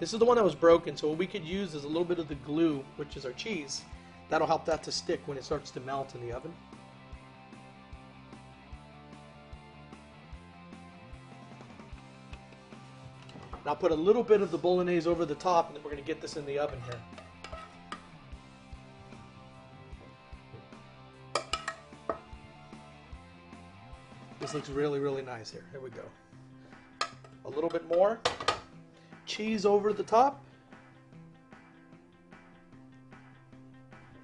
This 0.02 0.12
is 0.12 0.20
the 0.20 0.26
one 0.26 0.36
that 0.36 0.44
was 0.44 0.54
broken, 0.54 0.98
so 0.98 1.08
what 1.08 1.18
we 1.18 1.28
could 1.28 1.46
use 1.46 1.76
is 1.76 1.86
a 1.86 1.88
little 1.88 2.04
bit 2.04 2.20
of 2.20 2.28
the 2.28 2.36
glue, 2.36 2.84
which 2.98 3.16
is 3.16 3.26
our 3.26 3.32
cheese. 3.32 3.84
That'll 4.28 4.48
help 4.48 4.66
that 4.66 4.84
to 4.84 4.92
stick 4.92 5.22
when 5.28 5.38
it 5.38 5.46
starts 5.46 5.72
to 5.72 5.80
melt 5.80 6.14
in 6.14 6.20
the 6.20 6.34
oven. 6.34 6.54
And 13.70 13.76
I'll 13.76 13.80
put 13.82 13.92
a 13.92 14.02
little 14.02 14.24
bit 14.24 14.42
of 14.42 14.50
the 14.50 14.58
bolognese 14.58 15.08
over 15.08 15.28
the 15.28 15.36
top, 15.36 15.68
and 15.68 15.76
then 15.76 15.84
we're 15.84 15.92
going 15.92 16.02
to 16.02 16.08
get 16.08 16.20
this 16.20 16.38
in 16.38 16.46
the 16.48 16.58
oven 16.58 16.82
here. 16.88 17.00
This 24.40 24.56
looks 24.56 24.70
really, 24.70 25.00
really 25.00 25.22
nice 25.22 25.52
here. 25.52 25.66
Here 25.70 25.80
we 25.80 25.92
go. 25.92 26.02
A 27.46 27.50
little 27.50 27.70
bit 27.70 27.88
more. 27.88 28.20
Cheese 29.28 29.68
over 29.68 29.94
the 29.94 30.02
top. 30.02 30.44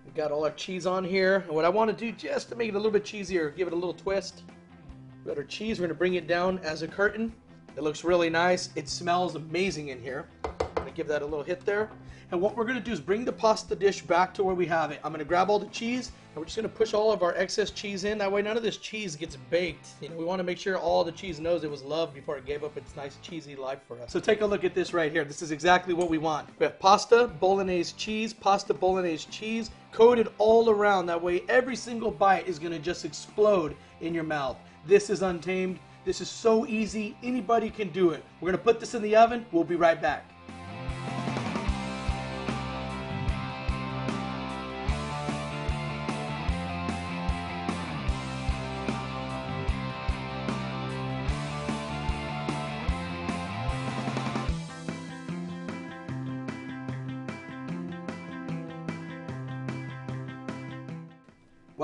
We've 0.06 0.16
got 0.16 0.32
all 0.32 0.44
our 0.44 0.54
cheese 0.54 0.88
on 0.88 1.04
here. 1.04 1.44
And 1.46 1.52
what 1.52 1.66
I 1.66 1.70
want 1.70 1.96
to 1.96 1.96
do 1.96 2.12
just 2.12 2.50
to 2.50 2.56
make 2.56 2.70
it 2.70 2.74
a 2.74 2.78
little 2.80 2.90
bit 2.90 3.04
cheesier, 3.04 3.56
give 3.56 3.68
it 3.68 3.74
a 3.74 3.76
little 3.76 3.94
twist. 3.94 4.42
We've 5.18 5.36
got 5.36 5.38
our 5.38 5.44
cheese. 5.44 5.78
We're 5.78 5.86
going 5.86 5.96
to 5.96 6.00
bring 6.00 6.16
it 6.16 6.26
down 6.26 6.58
as 6.64 6.82
a 6.82 6.88
curtain. 6.88 7.32
It 7.78 7.84
looks 7.84 8.04
really 8.04 8.30
nice. 8.30 8.70
It 8.76 8.88
smells 8.88 9.36
amazing 9.36 9.90
in 9.90 10.02
here. 10.02 10.28
I'm 10.44 10.86
to 10.86 10.92
give 10.92 11.08
that 11.08 11.22
a 11.22 11.26
little 11.26 11.44
hit 11.44 11.66
there. 11.66 11.90
And 12.32 12.42
what 12.42 12.56
we're 12.56 12.66
to 12.76 12.84
do 12.84 12.92
is 12.92 13.00
bring 13.00 13.24
the 13.24 13.32
pasta 13.32 13.76
dish 13.76 14.02
back 14.02 14.34
to 14.36 14.44
where 14.44 14.56
we 14.56 14.66
have 14.66 14.92
it. 14.92 15.00
I'm 15.04 15.12
to 15.20 15.26
grab 15.26 15.50
all 15.50 15.60
the 15.60 15.68
cheese 15.68 16.12
and 16.30 16.38
we're 16.38 16.46
just 16.46 16.56
to 16.60 16.70
push 16.70 16.94
all 16.94 17.12
of 17.12 17.22
our 17.22 17.36
excess 17.36 17.70
cheese 17.70 18.04
in. 18.04 18.18
That 18.18 18.32
way 18.32 18.42
none 18.42 18.58
of 18.58 18.64
this 18.64 18.78
cheese 18.78 19.16
gets 19.16 19.38
baked. 19.50 19.90
You 20.02 20.10
know, 20.10 20.16
we 20.16 20.26
want 20.26 20.40
to 20.40 20.44
make 20.44 20.58
sure 20.58 20.78
all 20.78 21.04
the 21.04 21.12
cheese 21.12 21.40
knows 21.40 21.64
it 21.64 21.70
was 21.70 21.84
loved 21.84 22.14
before 22.14 22.38
it 22.38 22.46
gave 22.46 22.64
up 22.64 22.78
its 22.78 22.96
nice 22.96 23.18
cheesy 23.22 23.56
life 23.56 23.80
for 23.88 24.00
us. 24.02 24.12
So 24.12 24.20
take 24.20 24.42
a 24.42 24.46
look 24.46 24.64
at 24.64 24.74
this 24.74 24.94
right 24.94 25.12
here. 25.12 25.24
This 25.24 25.42
is 25.42 25.52
exactly 25.52 25.94
what 25.94 26.10
we 26.10 26.18
want. 26.18 26.50
We 26.60 26.66
have 26.66 26.80
pasta, 26.80 27.28
bolognese 27.40 27.92
cheese, 27.94 28.34
pasta 28.34 28.74
bolognese 28.74 29.26
cheese, 29.26 29.70
coated 29.92 30.28
all 30.38 30.70
around. 30.70 31.06
That 31.06 31.22
way 31.22 31.44
every 31.48 31.76
single 31.76 32.12
bite 32.12 32.48
is 32.48 32.58
to 32.60 32.80
just 32.80 33.06
explode 33.06 33.76
in 34.02 34.14
your 34.14 34.24
mouth. 34.24 34.58
This 34.86 35.10
is 35.10 35.22
Untamed. 35.22 35.80
This 36.06 36.22
is 36.22 36.30
so 36.30 36.68
easy. 36.68 37.18
Anybody 37.24 37.72
can 37.72 37.90
do 37.90 38.12
it. 38.12 38.24
We're 38.40 38.52
going 38.52 38.60
to 38.60 38.64
put 38.64 38.80
this 38.80 38.94
in 38.94 39.02
the 39.02 39.16
oven. 39.16 39.44
We'll 39.52 39.64
be 39.64 39.76
right 39.76 40.00
back. 40.00 40.35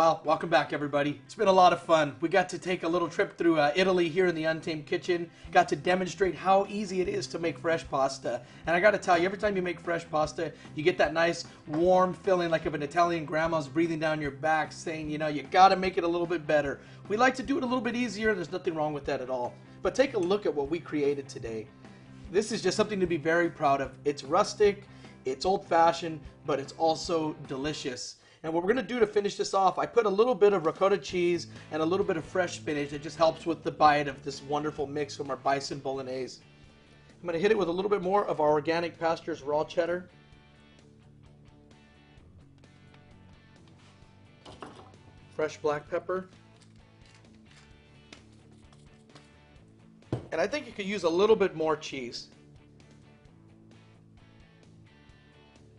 Well, 0.02 0.20
welcome 0.26 0.50
back, 0.50 0.74
everybody. 0.74 1.22
It's 1.26 1.36
been 1.36 1.48
a 1.48 1.52
lot 1.52 1.74
of 1.74 1.84
fun. 1.84 2.16
We 2.22 2.28
got 2.28 2.50
to 2.50 2.58
take 2.58 2.82
a 2.82 2.88
little 2.88 3.08
trip 3.08 3.38
through 3.38 3.60
uh, 3.60 3.72
Italy 3.76 4.10
here 4.10 4.26
in 4.26 4.34
the 4.34 4.46
Untamed 4.46 4.88
Kitchen. 4.88 5.30
Got 5.52 5.70
to 5.70 5.76
demonstrate 5.76 6.34
how 6.34 6.66
easy 6.68 7.02
it 7.02 7.08
is 7.08 7.28
to 7.28 7.38
make 7.38 7.60
fresh 7.60 7.88
pasta. 7.88 8.42
And 8.66 8.76
I 8.76 8.80
got 8.80 8.92
to 8.92 8.98
tell 8.98 9.16
you, 9.20 9.26
every 9.26 9.38
time 9.38 9.56
you 9.56 9.62
make 9.62 9.80
fresh 9.80 10.10
pasta, 10.10 10.54
you 10.74 10.82
get 10.82 10.98
that 10.98 11.14
nice 11.14 11.46
warm 11.68 12.16
feeling 12.16 12.50
like 12.50 12.66
if 12.66 12.74
an 12.74 12.82
Italian 12.82 13.26
grandma's 13.26 13.68
breathing 13.68 14.00
down 14.00 14.20
your 14.20 14.32
back 14.32 14.72
saying, 14.72 15.08
you 15.08 15.20
know, 15.20 15.28
you 15.28 15.44
got 15.44 15.70
to 15.70 15.76
make 15.76 16.00
it 16.00 16.04
a 16.04 16.08
little 16.08 16.26
bit 16.26 16.48
better. 16.48 16.80
We 17.08 17.16
like 17.16 17.36
to 17.36 17.44
do 17.44 17.60
it 17.60 17.64
a 17.64 17.68
little 17.68 17.80
bit 17.80 17.96
easier. 17.96 18.30
and 18.30 18.40
There's 18.40 18.52
nothing 18.52 18.74
wrong 18.74 18.94
with 18.96 19.06
that 19.06 19.22
at 19.22 19.30
all. 19.30 19.54
But 19.84 19.94
take 19.94 20.16
a 20.16 20.20
look 20.20 20.48
at 20.48 20.56
what 20.56 20.72
we 20.72 20.80
created 20.80 21.30
today. 21.30 21.68
This 22.32 22.52
is 22.52 22.64
just 22.64 22.76
something 22.76 23.00
to 23.00 23.06
be 23.06 23.18
very 23.18 23.52
proud 23.52 23.82
of. 23.82 23.92
It's 24.04 24.24
rustic, 24.24 24.86
it's 25.26 25.46
old 25.46 25.68
fashioned, 25.68 26.22
but 26.48 26.60
it's 26.60 26.74
also 26.80 27.36
delicious. 27.48 28.16
And 28.44 28.52
what 28.52 28.64
we're 28.64 28.74
going 28.74 28.88
to 28.88 28.94
do 28.94 29.00
to 29.00 29.06
finish 29.06 29.36
this 29.36 29.54
off, 29.54 29.78
I 29.78 29.86
put 29.86 30.08
a 30.08 30.10
little 30.10 30.34
bit 30.34 30.54
of 30.54 30.66
ricotta 30.66 30.98
cheese 30.98 31.48
and 31.72 31.82
a 31.82 31.86
little 31.86 32.06
bit 32.06 32.18
of 32.18 32.26
fresh 32.26 32.56
spinach. 32.56 32.92
It 32.92 33.04
just 33.04 33.18
helps 33.18 33.46
with 33.46 33.64
the 33.64 33.72
bite 33.72 34.08
of 34.08 34.24
this 34.24 34.42
wonderful 34.42 34.88
mix 34.88 35.16
from 35.16 35.30
our 35.30 35.38
bison 35.38 35.78
bolognese. 35.78 36.40
I'm 37.22 37.28
going 37.28 37.34
to 37.34 37.40
hit 37.40 37.52
it 37.52 37.58
with 37.58 37.68
a 37.68 37.72
little 37.72 37.90
bit 37.90 38.02
more 38.02 38.26
of 38.26 38.40
our 38.40 38.50
organic 38.50 38.98
pastures 39.00 39.44
raw 39.44 39.64
cheddar. 39.64 40.10
Fresh 45.36 45.58
black 45.58 45.88
pepper. 45.88 46.28
And 50.32 50.42
I 50.42 50.48
think 50.48 50.66
you 50.66 50.72
could 50.72 50.88
use 50.88 51.04
a 51.04 51.10
little 51.10 51.36
bit 51.36 51.56
more 51.56 51.76
cheese. 51.76 52.30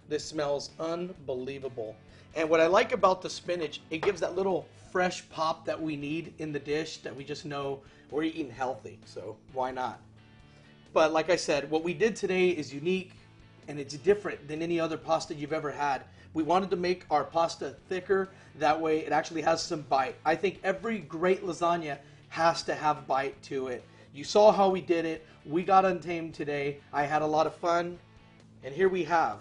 This 0.08 0.24
smells 0.24 0.70
unbelievable. 0.78 1.96
And 2.34 2.48
what 2.48 2.60
I 2.60 2.66
like 2.66 2.92
about 2.92 3.22
the 3.22 3.28
spinach, 3.28 3.80
it 3.90 4.02
gives 4.02 4.20
that 4.20 4.34
little 4.34 4.66
fresh 4.90 5.28
pop 5.30 5.64
that 5.66 5.80
we 5.80 5.96
need 5.96 6.34
in 6.38 6.52
the 6.52 6.58
dish 6.58 6.98
that 6.98 7.14
we 7.14 7.24
just 7.24 7.44
know 7.44 7.80
we're 8.10 8.22
eating 8.24 8.50
healthy. 8.50 8.98
So 9.04 9.36
why 9.52 9.70
not? 9.70 10.00
But 10.92 11.12
like 11.12 11.30
I 11.30 11.36
said, 11.36 11.70
what 11.70 11.82
we 11.82 11.94
did 11.94 12.16
today 12.16 12.50
is 12.50 12.72
unique 12.72 13.12
and 13.68 13.78
it's 13.78 13.94
different 13.94 14.48
than 14.48 14.60
any 14.62 14.78
other 14.80 14.96
pasta 14.96 15.34
you've 15.34 15.52
ever 15.52 15.70
had. 15.70 16.04
We 16.34 16.42
wanted 16.42 16.70
to 16.70 16.76
make 16.76 17.04
our 17.10 17.24
pasta 17.24 17.76
thicker. 17.88 18.28
That 18.58 18.80
way 18.80 19.00
it 19.00 19.12
actually 19.12 19.42
has 19.42 19.62
some 19.62 19.82
bite. 19.82 20.16
I 20.24 20.34
think 20.34 20.60
every 20.64 20.98
great 20.98 21.44
lasagna 21.44 21.98
has 22.28 22.62
to 22.64 22.74
have 22.74 23.06
bite 23.06 23.40
to 23.44 23.68
it. 23.68 23.84
You 24.14 24.24
saw 24.24 24.52
how 24.52 24.68
we 24.68 24.80
did 24.80 25.04
it. 25.04 25.26
We 25.44 25.62
got 25.62 25.84
untamed 25.84 26.34
today. 26.34 26.80
I 26.92 27.04
had 27.04 27.22
a 27.22 27.26
lot 27.26 27.46
of 27.46 27.54
fun. 27.54 27.98
And 28.64 28.74
here 28.74 28.88
we 28.88 29.04
have 29.04 29.38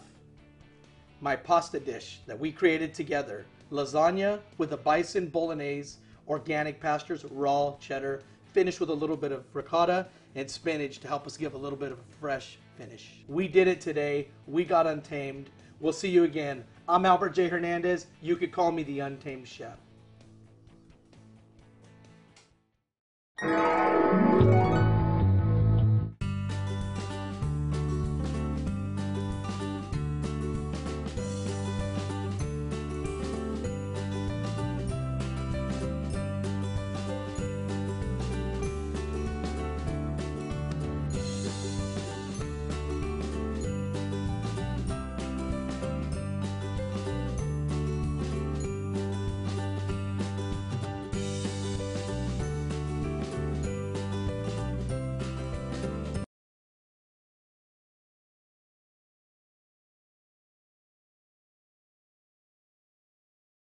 my 1.22 1.36
pasta 1.36 1.80
dish 1.80 2.20
that 2.26 2.38
we 2.38 2.52
created 2.52 2.94
together. 2.94 3.46
Lasagna 3.72 4.40
with 4.58 4.74
a 4.74 4.78
bison 4.78 5.28
bolognese, 5.28 5.98
organic 6.28 6.82
pastures, 6.82 7.24
raw 7.32 7.76
cheddar, 7.80 8.24
finished 8.52 8.80
with 8.80 8.90
a 8.90 8.94
little 8.94 9.16
bit 9.16 9.32
of 9.32 9.46
ricotta 9.54 10.08
and 10.36 10.50
spinach 10.50 11.00
to 11.00 11.08
help 11.08 11.26
us 11.26 11.38
give 11.38 11.54
a 11.54 11.58
little 11.58 11.78
bit 11.78 11.92
of 11.92 12.00
a 12.00 12.20
fresh 12.20 12.58
finish. 12.76 13.24
We 13.28 13.48
did 13.48 13.68
it 13.68 13.80
today. 13.80 14.28
We 14.48 14.66
got 14.66 14.88
untamed. 14.88 15.50
We'll 15.80 15.94
see 15.94 16.10
you 16.10 16.24
again. 16.24 16.64
I'm 16.90 17.06
Albert 17.06 17.30
J. 17.30 17.48
Hernandez. 17.48 18.08
You 18.22 18.36
could 18.36 18.52
call 18.52 18.72
me 18.72 18.84
the 18.84 19.00
Untamed 19.00 19.48
Chef. 19.48 19.78